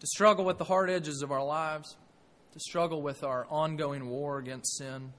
To 0.00 0.06
struggle 0.06 0.44
with 0.44 0.58
the 0.58 0.64
hard 0.64 0.90
edges 0.90 1.22
of 1.22 1.30
our 1.30 1.44
lives, 1.44 1.96
to 2.52 2.60
struggle 2.60 3.00
with 3.00 3.24
our 3.24 3.46
ongoing 3.48 4.08
war 4.10 4.38
against 4.38 4.76
sin, 4.76 5.12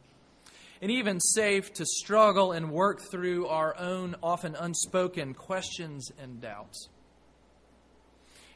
and 0.81 0.89
even 0.89 1.19
safe 1.19 1.71
to 1.73 1.85
struggle 1.85 2.51
and 2.51 2.71
work 2.71 3.01
through 3.11 3.47
our 3.47 3.77
own 3.77 4.15
often 4.23 4.55
unspoken 4.55 5.33
questions 5.33 6.11
and 6.19 6.41
doubts. 6.41 6.89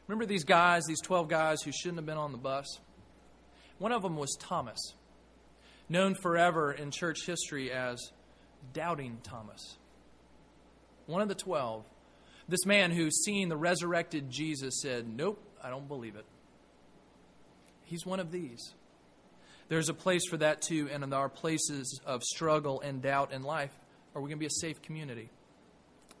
Remember 0.08 0.26
these 0.26 0.44
guys, 0.44 0.84
these 0.86 1.00
12 1.00 1.28
guys 1.28 1.62
who 1.62 1.72
shouldn't 1.72 1.98
have 1.98 2.06
been 2.06 2.18
on 2.18 2.32
the 2.32 2.38
bus? 2.38 2.66
One 3.78 3.92
of 3.92 4.02
them 4.02 4.16
was 4.16 4.36
Thomas, 4.40 4.94
known 5.88 6.14
forever 6.14 6.72
in 6.72 6.90
church 6.90 7.26
history 7.26 7.70
as 7.72 8.10
Doubting 8.72 9.18
Thomas. 9.22 9.76
One 11.06 11.22
of 11.22 11.28
the 11.28 11.34
12. 11.34 11.84
This 12.48 12.64
man 12.64 12.90
who, 12.92 13.10
seeing 13.10 13.48
the 13.48 13.56
resurrected 13.56 14.30
Jesus, 14.30 14.80
said, 14.80 15.06
Nope, 15.08 15.42
I 15.62 15.70
don't 15.70 15.88
believe 15.88 16.16
it. 16.16 16.24
He's 17.84 18.06
one 18.06 18.20
of 18.20 18.30
these. 18.30 18.74
There's 19.68 19.88
a 19.88 19.94
place 19.94 20.22
for 20.28 20.36
that 20.36 20.62
too, 20.62 20.88
and 20.92 21.02
in 21.02 21.12
our 21.12 21.28
places 21.28 22.00
of 22.06 22.22
struggle 22.22 22.80
and 22.80 23.02
doubt 23.02 23.32
in 23.32 23.42
life, 23.42 23.72
are 24.14 24.22
we 24.22 24.28
going 24.28 24.38
to 24.38 24.40
be 24.40 24.46
a 24.46 24.50
safe 24.50 24.80
community 24.82 25.28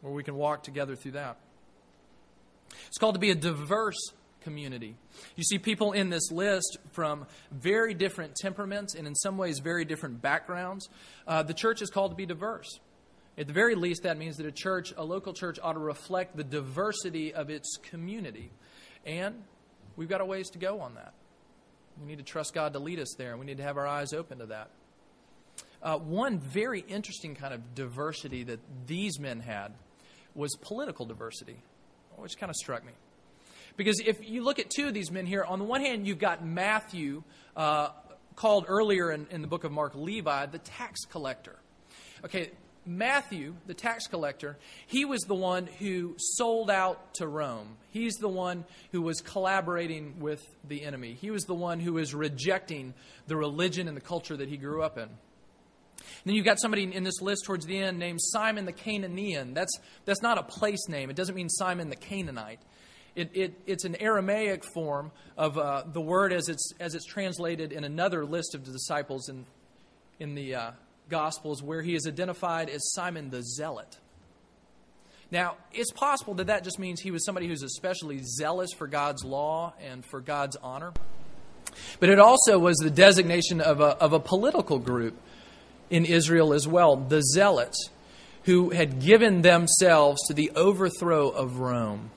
where 0.00 0.12
we 0.12 0.22
can 0.22 0.34
walk 0.34 0.62
together 0.62 0.96
through 0.96 1.12
that? 1.12 1.38
It's 2.88 2.98
called 2.98 3.14
to 3.14 3.20
be 3.20 3.30
a 3.30 3.34
diverse 3.34 4.12
community. 4.40 4.96
You 5.34 5.44
see 5.44 5.58
people 5.58 5.92
in 5.92 6.10
this 6.10 6.30
list 6.30 6.78
from 6.92 7.26
very 7.50 7.94
different 7.94 8.36
temperaments 8.36 8.94
and, 8.94 9.06
in 9.06 9.14
some 9.14 9.38
ways, 9.38 9.58
very 9.58 9.84
different 9.84 10.22
backgrounds. 10.22 10.88
Uh, 11.26 11.42
the 11.42 11.54
church 11.54 11.82
is 11.82 11.90
called 11.90 12.12
to 12.12 12.16
be 12.16 12.26
diverse. 12.26 12.78
At 13.38 13.48
the 13.48 13.52
very 13.52 13.74
least, 13.74 14.04
that 14.04 14.16
means 14.16 14.36
that 14.36 14.46
a 14.46 14.52
church, 14.52 14.94
a 14.96 15.04
local 15.04 15.32
church, 15.32 15.58
ought 15.62 15.74
to 15.74 15.78
reflect 15.78 16.36
the 16.36 16.44
diversity 16.44 17.34
of 17.34 17.50
its 17.50 17.76
community. 17.76 18.50
And 19.04 19.42
we've 19.96 20.08
got 20.08 20.20
a 20.20 20.24
ways 20.24 20.48
to 20.50 20.58
go 20.58 20.80
on 20.80 20.94
that. 20.94 21.12
We 22.00 22.06
need 22.06 22.18
to 22.18 22.24
trust 22.24 22.54
God 22.54 22.74
to 22.74 22.78
lead 22.78 22.98
us 22.98 23.14
there, 23.16 23.30
and 23.30 23.40
we 23.40 23.46
need 23.46 23.56
to 23.56 23.62
have 23.62 23.76
our 23.76 23.86
eyes 23.86 24.12
open 24.12 24.38
to 24.38 24.46
that. 24.46 24.70
Uh, 25.82 25.98
one 25.98 26.38
very 26.38 26.80
interesting 26.80 27.34
kind 27.34 27.54
of 27.54 27.74
diversity 27.74 28.44
that 28.44 28.60
these 28.86 29.18
men 29.18 29.40
had 29.40 29.72
was 30.34 30.54
political 30.56 31.06
diversity, 31.06 31.56
which 32.16 32.36
kind 32.38 32.50
of 32.50 32.56
struck 32.56 32.84
me. 32.84 32.92
Because 33.76 34.00
if 34.00 34.28
you 34.28 34.42
look 34.42 34.58
at 34.58 34.70
two 34.70 34.88
of 34.88 34.94
these 34.94 35.10
men 35.10 35.26
here, 35.26 35.44
on 35.44 35.58
the 35.58 35.64
one 35.64 35.80
hand, 35.80 36.06
you've 36.06 36.18
got 36.18 36.44
Matthew, 36.44 37.22
uh, 37.56 37.90
called 38.34 38.66
earlier 38.68 39.10
in, 39.10 39.26
in 39.30 39.42
the 39.42 39.48
book 39.48 39.64
of 39.64 39.72
Mark 39.72 39.94
Levi, 39.94 40.46
the 40.46 40.58
tax 40.58 41.00
collector. 41.06 41.56
Okay, 42.24 42.50
Matthew, 42.86 43.56
the 43.66 43.74
tax 43.74 44.06
collector, 44.06 44.56
he 44.86 45.04
was 45.04 45.22
the 45.22 45.34
one 45.34 45.66
who 45.78 46.14
sold 46.18 46.70
out 46.70 47.14
to 47.14 47.26
Rome. 47.26 47.76
He's 47.90 48.14
the 48.14 48.28
one 48.28 48.64
who 48.92 49.02
was 49.02 49.20
collaborating 49.20 50.20
with 50.20 50.42
the 50.66 50.84
enemy. 50.84 51.14
He 51.14 51.30
was 51.30 51.42
the 51.44 51.54
one 51.54 51.80
who 51.80 51.94
was 51.94 52.14
rejecting 52.14 52.94
the 53.26 53.36
religion 53.36 53.88
and 53.88 53.96
the 53.96 54.00
culture 54.02 54.36
that 54.36 54.48
he 54.48 54.56
grew 54.56 54.82
up 54.82 54.96
in. 54.96 55.04
And 55.04 56.24
then 56.24 56.34
you've 56.34 56.44
got 56.44 56.60
somebody 56.60 56.84
in 56.84 57.02
this 57.02 57.20
list 57.20 57.44
towards 57.44 57.66
the 57.66 57.78
end 57.78 57.98
named 57.98 58.20
Simon 58.22 58.64
the 58.64 58.72
Cananean. 58.72 59.54
That's, 59.54 59.78
that's 60.04 60.22
not 60.22 60.38
a 60.38 60.42
place 60.42 60.88
name. 60.88 61.10
It 61.10 61.16
doesn't 61.16 61.34
mean 61.34 61.48
Simon 61.48 61.90
the 61.90 61.96
Canaanite. 61.96 62.60
It, 63.16 63.30
it, 63.34 63.54
it's 63.66 63.84
an 63.84 63.96
Aramaic 63.96 64.62
form 64.74 65.10
of 65.36 65.56
uh, 65.56 65.84
the 65.90 66.00
word 66.00 66.32
as 66.32 66.48
it's, 66.48 66.72
as 66.78 66.94
it's 66.94 67.06
translated 67.06 67.72
in 67.72 67.82
another 67.82 68.24
list 68.24 68.54
of 68.54 68.64
the 68.64 68.72
disciples 68.72 69.28
in, 69.28 69.46
in 70.20 70.34
the 70.34 70.54
uh, 70.54 70.70
Gospels, 71.08 71.62
where 71.62 71.82
he 71.82 71.94
is 71.94 72.06
identified 72.06 72.68
as 72.68 72.92
Simon 72.92 73.30
the 73.30 73.42
Zealot. 73.42 73.98
Now, 75.30 75.56
it's 75.72 75.90
possible 75.90 76.34
that 76.34 76.46
that 76.46 76.62
just 76.62 76.78
means 76.78 77.00
he 77.00 77.10
was 77.10 77.24
somebody 77.24 77.48
who's 77.48 77.62
especially 77.62 78.22
zealous 78.22 78.72
for 78.72 78.86
God's 78.86 79.24
law 79.24 79.74
and 79.80 80.04
for 80.04 80.20
God's 80.20 80.56
honor. 80.56 80.92
But 81.98 82.08
it 82.10 82.18
also 82.18 82.58
was 82.58 82.76
the 82.76 82.90
designation 82.90 83.60
of 83.60 83.80
a, 83.80 83.98
of 83.98 84.12
a 84.12 84.20
political 84.20 84.78
group 84.78 85.16
in 85.90 86.04
Israel 86.04 86.52
as 86.52 86.66
well, 86.66 86.96
the 86.96 87.22
Zealots, 87.22 87.90
who 88.44 88.70
had 88.70 89.00
given 89.00 89.42
themselves 89.42 90.20
to 90.28 90.34
the 90.34 90.50
overthrow 90.54 91.28
of 91.28 91.58
Rome. 91.58 92.10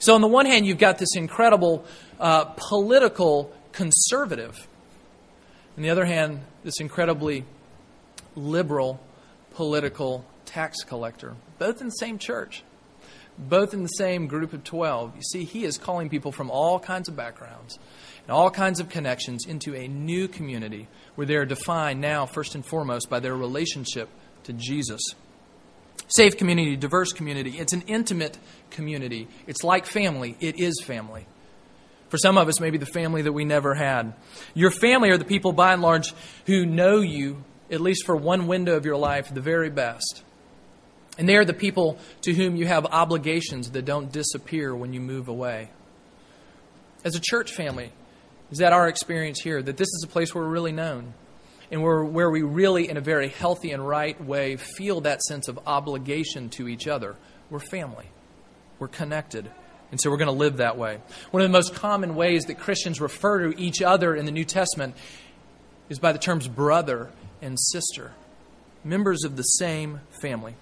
So, 0.00 0.14
on 0.14 0.20
the 0.20 0.28
one 0.28 0.46
hand, 0.46 0.66
you've 0.66 0.78
got 0.78 0.98
this 0.98 1.14
incredible 1.14 1.84
uh, 2.18 2.46
political 2.56 3.52
conservative. 3.72 4.66
On 5.76 5.82
the 5.84 5.90
other 5.90 6.04
hand, 6.04 6.40
this 6.68 6.80
incredibly 6.80 7.46
liberal 8.36 9.00
political 9.54 10.22
tax 10.44 10.84
collector, 10.84 11.34
both 11.58 11.80
in 11.80 11.86
the 11.86 11.92
same 11.92 12.18
church, 12.18 12.62
both 13.38 13.72
in 13.72 13.82
the 13.82 13.88
same 13.88 14.26
group 14.26 14.52
of 14.52 14.64
12. 14.64 15.16
You 15.16 15.22
see, 15.22 15.44
he 15.44 15.64
is 15.64 15.78
calling 15.78 16.10
people 16.10 16.30
from 16.30 16.50
all 16.50 16.78
kinds 16.78 17.08
of 17.08 17.16
backgrounds 17.16 17.78
and 18.22 18.30
all 18.30 18.50
kinds 18.50 18.80
of 18.80 18.90
connections 18.90 19.46
into 19.46 19.74
a 19.74 19.88
new 19.88 20.28
community 20.28 20.88
where 21.14 21.26
they 21.26 21.36
are 21.36 21.46
defined 21.46 22.02
now, 22.02 22.26
first 22.26 22.54
and 22.54 22.66
foremost, 22.66 23.08
by 23.08 23.18
their 23.18 23.34
relationship 23.34 24.10
to 24.44 24.52
Jesus. 24.52 25.00
Safe 26.08 26.36
community, 26.36 26.76
diverse 26.76 27.14
community. 27.14 27.58
It's 27.58 27.72
an 27.72 27.84
intimate 27.86 28.36
community. 28.68 29.26
It's 29.46 29.64
like 29.64 29.86
family. 29.86 30.36
It 30.38 30.60
is 30.60 30.82
family. 30.84 31.26
For 32.08 32.18
some 32.18 32.38
of 32.38 32.48
us, 32.48 32.60
maybe 32.60 32.78
the 32.78 32.86
family 32.86 33.22
that 33.22 33.32
we 33.32 33.44
never 33.44 33.74
had. 33.74 34.14
Your 34.54 34.70
family 34.70 35.10
are 35.10 35.18
the 35.18 35.24
people, 35.24 35.52
by 35.52 35.72
and 35.72 35.82
large, 35.82 36.14
who 36.46 36.64
know 36.64 37.00
you, 37.00 37.44
at 37.70 37.80
least 37.80 38.06
for 38.06 38.16
one 38.16 38.46
window 38.46 38.76
of 38.76 38.86
your 38.86 38.96
life, 38.96 39.32
the 39.32 39.40
very 39.40 39.68
best. 39.68 40.22
And 41.18 41.28
they 41.28 41.36
are 41.36 41.44
the 41.44 41.52
people 41.52 41.98
to 42.22 42.32
whom 42.32 42.56
you 42.56 42.66
have 42.66 42.86
obligations 42.86 43.72
that 43.72 43.84
don't 43.84 44.10
disappear 44.10 44.74
when 44.74 44.92
you 44.92 45.00
move 45.00 45.28
away. 45.28 45.70
As 47.04 47.14
a 47.14 47.20
church 47.20 47.52
family, 47.52 47.92
is 48.50 48.58
that 48.58 48.72
our 48.72 48.88
experience 48.88 49.40
here? 49.40 49.60
That 49.62 49.76
this 49.76 49.88
is 49.88 50.04
a 50.04 50.08
place 50.08 50.34
where 50.34 50.44
we're 50.44 50.50
really 50.50 50.72
known 50.72 51.12
and 51.70 51.82
where, 51.82 52.02
where 52.04 52.30
we 52.30 52.42
really, 52.42 52.88
in 52.88 52.96
a 52.96 53.00
very 53.00 53.28
healthy 53.28 53.72
and 53.72 53.86
right 53.86 54.22
way, 54.24 54.56
feel 54.56 55.02
that 55.02 55.22
sense 55.22 55.48
of 55.48 55.58
obligation 55.66 56.48
to 56.50 56.68
each 56.68 56.88
other. 56.88 57.16
We're 57.50 57.58
family, 57.58 58.06
we're 58.78 58.88
connected. 58.88 59.50
And 59.90 60.00
so 60.00 60.10
we're 60.10 60.18
going 60.18 60.26
to 60.26 60.32
live 60.32 60.58
that 60.58 60.76
way. 60.76 61.00
One 61.30 61.42
of 61.42 61.48
the 61.48 61.52
most 61.52 61.74
common 61.74 62.14
ways 62.14 62.44
that 62.46 62.58
Christians 62.58 63.00
refer 63.00 63.50
to 63.50 63.60
each 63.60 63.80
other 63.80 64.14
in 64.14 64.26
the 64.26 64.32
New 64.32 64.44
Testament 64.44 64.94
is 65.88 65.98
by 65.98 66.12
the 66.12 66.18
terms 66.18 66.46
brother 66.46 67.10
and 67.40 67.58
sister, 67.58 68.12
members 68.84 69.24
of 69.24 69.36
the 69.36 69.42
same 69.42 70.00
family. 70.20 70.54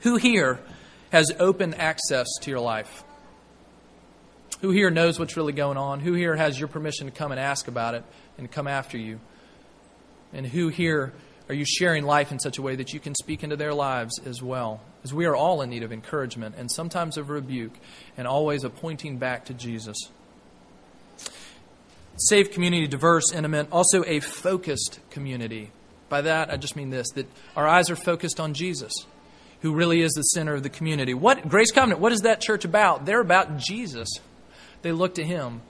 Who 0.00 0.16
here 0.16 0.60
has 1.10 1.32
open 1.38 1.74
access 1.74 2.28
to 2.42 2.50
your 2.50 2.60
life? 2.60 3.04
Who 4.60 4.70
here 4.70 4.90
knows 4.90 5.18
what's 5.18 5.36
really 5.36 5.52
going 5.52 5.76
on? 5.76 5.98
Who 6.00 6.12
here 6.14 6.36
has 6.36 6.58
your 6.58 6.68
permission 6.68 7.06
to 7.06 7.12
come 7.12 7.32
and 7.32 7.40
ask 7.40 7.66
about 7.66 7.94
it 7.94 8.04
and 8.38 8.50
come 8.50 8.68
after 8.68 8.96
you? 8.96 9.18
And 10.32 10.46
who 10.46 10.68
here 10.68 11.12
are 11.52 11.54
you 11.54 11.66
sharing 11.66 12.04
life 12.04 12.32
in 12.32 12.38
such 12.38 12.56
a 12.56 12.62
way 12.62 12.76
that 12.76 12.94
you 12.94 12.98
can 12.98 13.14
speak 13.14 13.44
into 13.44 13.56
their 13.56 13.74
lives 13.74 14.18
as 14.24 14.42
well? 14.42 14.80
As 15.04 15.12
we 15.12 15.26
are 15.26 15.36
all 15.36 15.60
in 15.60 15.68
need 15.68 15.82
of 15.82 15.92
encouragement 15.92 16.54
and 16.56 16.72
sometimes 16.72 17.18
of 17.18 17.28
rebuke 17.28 17.74
and 18.16 18.26
always 18.26 18.64
of 18.64 18.74
pointing 18.76 19.18
back 19.18 19.44
to 19.44 19.52
Jesus. 19.52 19.98
Safe 22.16 22.52
community, 22.52 22.86
diverse, 22.86 23.30
intimate, 23.34 23.70
also 23.70 24.02
a 24.06 24.20
focused 24.20 25.00
community. 25.10 25.70
By 26.08 26.22
that, 26.22 26.50
I 26.50 26.56
just 26.56 26.74
mean 26.74 26.88
this 26.88 27.10
that 27.16 27.26
our 27.54 27.68
eyes 27.68 27.90
are 27.90 27.96
focused 27.96 28.40
on 28.40 28.54
Jesus, 28.54 28.94
who 29.60 29.74
really 29.74 30.00
is 30.00 30.12
the 30.12 30.22
center 30.22 30.54
of 30.54 30.62
the 30.62 30.70
community. 30.70 31.12
What 31.12 31.50
Grace 31.50 31.70
Covenant, 31.70 32.00
what 32.00 32.12
is 32.12 32.22
that 32.22 32.40
church 32.40 32.64
about? 32.64 33.04
They're 33.04 33.20
about 33.20 33.58
Jesus. 33.58 34.08
They 34.80 34.92
look 34.92 35.16
to 35.16 35.22
Him. 35.22 35.60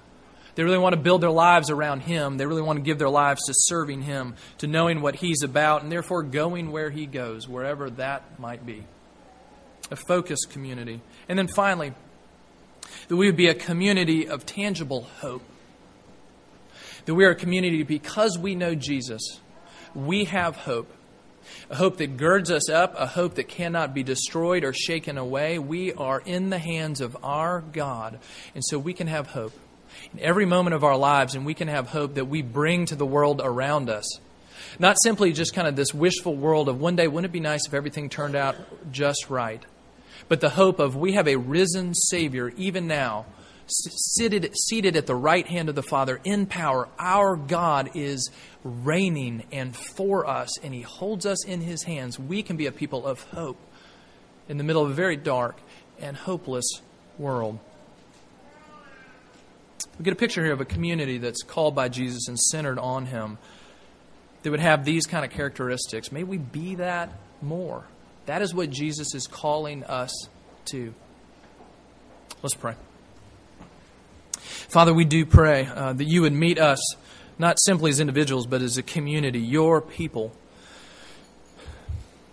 They 0.54 0.64
really 0.64 0.78
want 0.78 0.94
to 0.94 1.00
build 1.00 1.22
their 1.22 1.30
lives 1.30 1.70
around 1.70 2.00
Him. 2.00 2.36
They 2.36 2.46
really 2.46 2.62
want 2.62 2.78
to 2.78 2.82
give 2.82 2.98
their 2.98 3.08
lives 3.08 3.42
to 3.46 3.54
serving 3.54 4.02
Him, 4.02 4.34
to 4.58 4.66
knowing 4.66 5.00
what 5.00 5.16
He's 5.16 5.42
about, 5.42 5.82
and 5.82 5.90
therefore 5.90 6.22
going 6.22 6.72
where 6.72 6.90
He 6.90 7.06
goes, 7.06 7.48
wherever 7.48 7.88
that 7.90 8.38
might 8.38 8.66
be. 8.66 8.84
A 9.90 9.96
focused 9.96 10.50
community. 10.50 11.00
And 11.28 11.38
then 11.38 11.48
finally, 11.48 11.94
that 13.08 13.16
we 13.16 13.26
would 13.26 13.36
be 13.36 13.48
a 13.48 13.54
community 13.54 14.28
of 14.28 14.44
tangible 14.44 15.02
hope. 15.20 15.42
That 17.06 17.14
we 17.14 17.24
are 17.24 17.30
a 17.30 17.36
community 17.36 17.82
because 17.82 18.38
we 18.38 18.54
know 18.54 18.74
Jesus, 18.74 19.40
we 19.94 20.24
have 20.24 20.56
hope 20.56 20.90
a 21.70 21.74
hope 21.74 21.96
that 21.96 22.16
girds 22.16 22.50
us 22.50 22.70
up, 22.70 22.94
a 22.96 23.06
hope 23.06 23.34
that 23.34 23.48
cannot 23.48 23.92
be 23.94 24.02
destroyed 24.02 24.62
or 24.62 24.72
shaken 24.72 25.18
away. 25.18 25.58
We 25.58 25.92
are 25.92 26.20
in 26.24 26.50
the 26.50 26.58
hands 26.58 27.00
of 27.00 27.16
our 27.22 27.60
God, 27.60 28.20
and 28.54 28.62
so 28.64 28.78
we 28.78 28.92
can 28.92 29.08
have 29.08 29.28
hope 29.28 29.52
every 30.18 30.46
moment 30.46 30.74
of 30.74 30.84
our 30.84 30.96
lives, 30.96 31.34
and 31.34 31.46
we 31.46 31.54
can 31.54 31.68
have 31.68 31.88
hope 31.88 32.14
that 32.14 32.26
we 32.26 32.42
bring 32.42 32.86
to 32.86 32.96
the 32.96 33.06
world 33.06 33.40
around 33.42 33.88
us. 33.88 34.06
Not 34.78 34.96
simply 35.02 35.32
just 35.32 35.54
kind 35.54 35.68
of 35.68 35.76
this 35.76 35.92
wishful 35.92 36.36
world 36.36 36.68
of 36.68 36.80
one 36.80 36.96
day, 36.96 37.08
wouldn't 37.08 37.30
it 37.30 37.32
be 37.32 37.40
nice 37.40 37.66
if 37.66 37.74
everything 37.74 38.08
turned 38.08 38.36
out 38.36 38.56
just 38.90 39.28
right? 39.28 39.62
But 40.28 40.40
the 40.40 40.50
hope 40.50 40.78
of 40.78 40.96
we 40.96 41.12
have 41.12 41.28
a 41.28 41.36
risen 41.36 41.94
Savior 41.94 42.52
even 42.56 42.86
now 42.86 43.26
seated, 43.66 44.54
seated 44.56 44.96
at 44.96 45.06
the 45.06 45.14
right 45.14 45.46
hand 45.46 45.68
of 45.68 45.74
the 45.74 45.82
Father 45.82 46.20
in 46.24 46.46
power. 46.46 46.88
Our 46.98 47.36
God 47.36 47.90
is 47.94 48.30
reigning 48.64 49.44
and 49.52 49.76
for 49.76 50.26
us, 50.26 50.58
and 50.62 50.72
He 50.74 50.82
holds 50.82 51.26
us 51.26 51.44
in 51.44 51.60
His 51.60 51.82
hands. 51.82 52.18
We 52.18 52.42
can 52.42 52.56
be 52.56 52.66
a 52.66 52.72
people 52.72 53.06
of 53.06 53.22
hope 53.24 53.58
in 54.48 54.58
the 54.58 54.64
middle 54.64 54.82
of 54.82 54.90
a 54.90 54.94
very 54.94 55.16
dark 55.16 55.56
and 56.00 56.16
hopeless 56.16 56.80
world. 57.18 57.58
We 60.02 60.04
get 60.04 60.14
a 60.14 60.16
picture 60.16 60.42
here 60.42 60.52
of 60.52 60.60
a 60.60 60.64
community 60.64 61.18
that's 61.18 61.44
called 61.44 61.76
by 61.76 61.88
Jesus 61.88 62.26
and 62.26 62.36
centered 62.36 62.76
on 62.76 63.06
Him 63.06 63.38
that 64.42 64.50
would 64.50 64.58
have 64.58 64.84
these 64.84 65.06
kind 65.06 65.24
of 65.24 65.30
characteristics. 65.30 66.10
May 66.10 66.24
we 66.24 66.38
be 66.38 66.74
that 66.74 67.12
more. 67.40 67.84
That 68.26 68.42
is 68.42 68.52
what 68.52 68.68
Jesus 68.70 69.14
is 69.14 69.28
calling 69.28 69.84
us 69.84 70.12
to. 70.64 70.92
Let's 72.42 72.56
pray. 72.56 72.74
Father, 74.40 74.92
we 74.92 75.04
do 75.04 75.24
pray 75.24 75.66
uh, 75.66 75.92
that 75.92 76.06
you 76.06 76.22
would 76.22 76.32
meet 76.32 76.58
us 76.58 76.80
not 77.38 77.60
simply 77.60 77.92
as 77.92 78.00
individuals, 78.00 78.48
but 78.48 78.60
as 78.60 78.76
a 78.76 78.82
community, 78.82 79.38
your 79.38 79.80
people. 79.80 80.32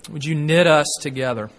Would 0.09 0.25
you 0.25 0.33
knit 0.33 0.65
us 0.65 0.87
together? 1.01 1.51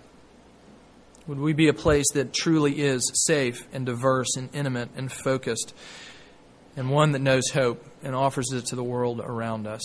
Would 1.26 1.38
we 1.38 1.52
be 1.52 1.68
a 1.68 1.74
place 1.74 2.06
that 2.14 2.32
truly 2.32 2.80
is 2.80 3.10
safe 3.26 3.66
and 3.72 3.86
diverse 3.86 4.36
and 4.36 4.48
intimate 4.52 4.90
and 4.96 5.12
focused, 5.12 5.74
and 6.76 6.90
one 6.90 7.12
that 7.12 7.20
knows 7.20 7.50
hope 7.50 7.84
and 8.02 8.14
offers 8.14 8.52
it 8.52 8.66
to 8.66 8.76
the 8.76 8.84
world 8.84 9.20
around 9.20 9.66
us? 9.66 9.82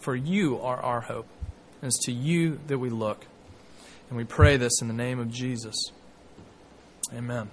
For 0.00 0.16
you 0.16 0.58
are 0.60 0.80
our 0.80 1.02
hope, 1.02 1.28
and 1.82 1.88
it's 1.88 2.04
to 2.06 2.12
you 2.12 2.58
that 2.66 2.78
we 2.78 2.90
look. 2.90 3.26
And 4.08 4.16
we 4.16 4.24
pray 4.24 4.56
this 4.56 4.80
in 4.80 4.88
the 4.88 4.94
name 4.94 5.20
of 5.20 5.30
Jesus. 5.30 5.76
Amen. 7.14 7.50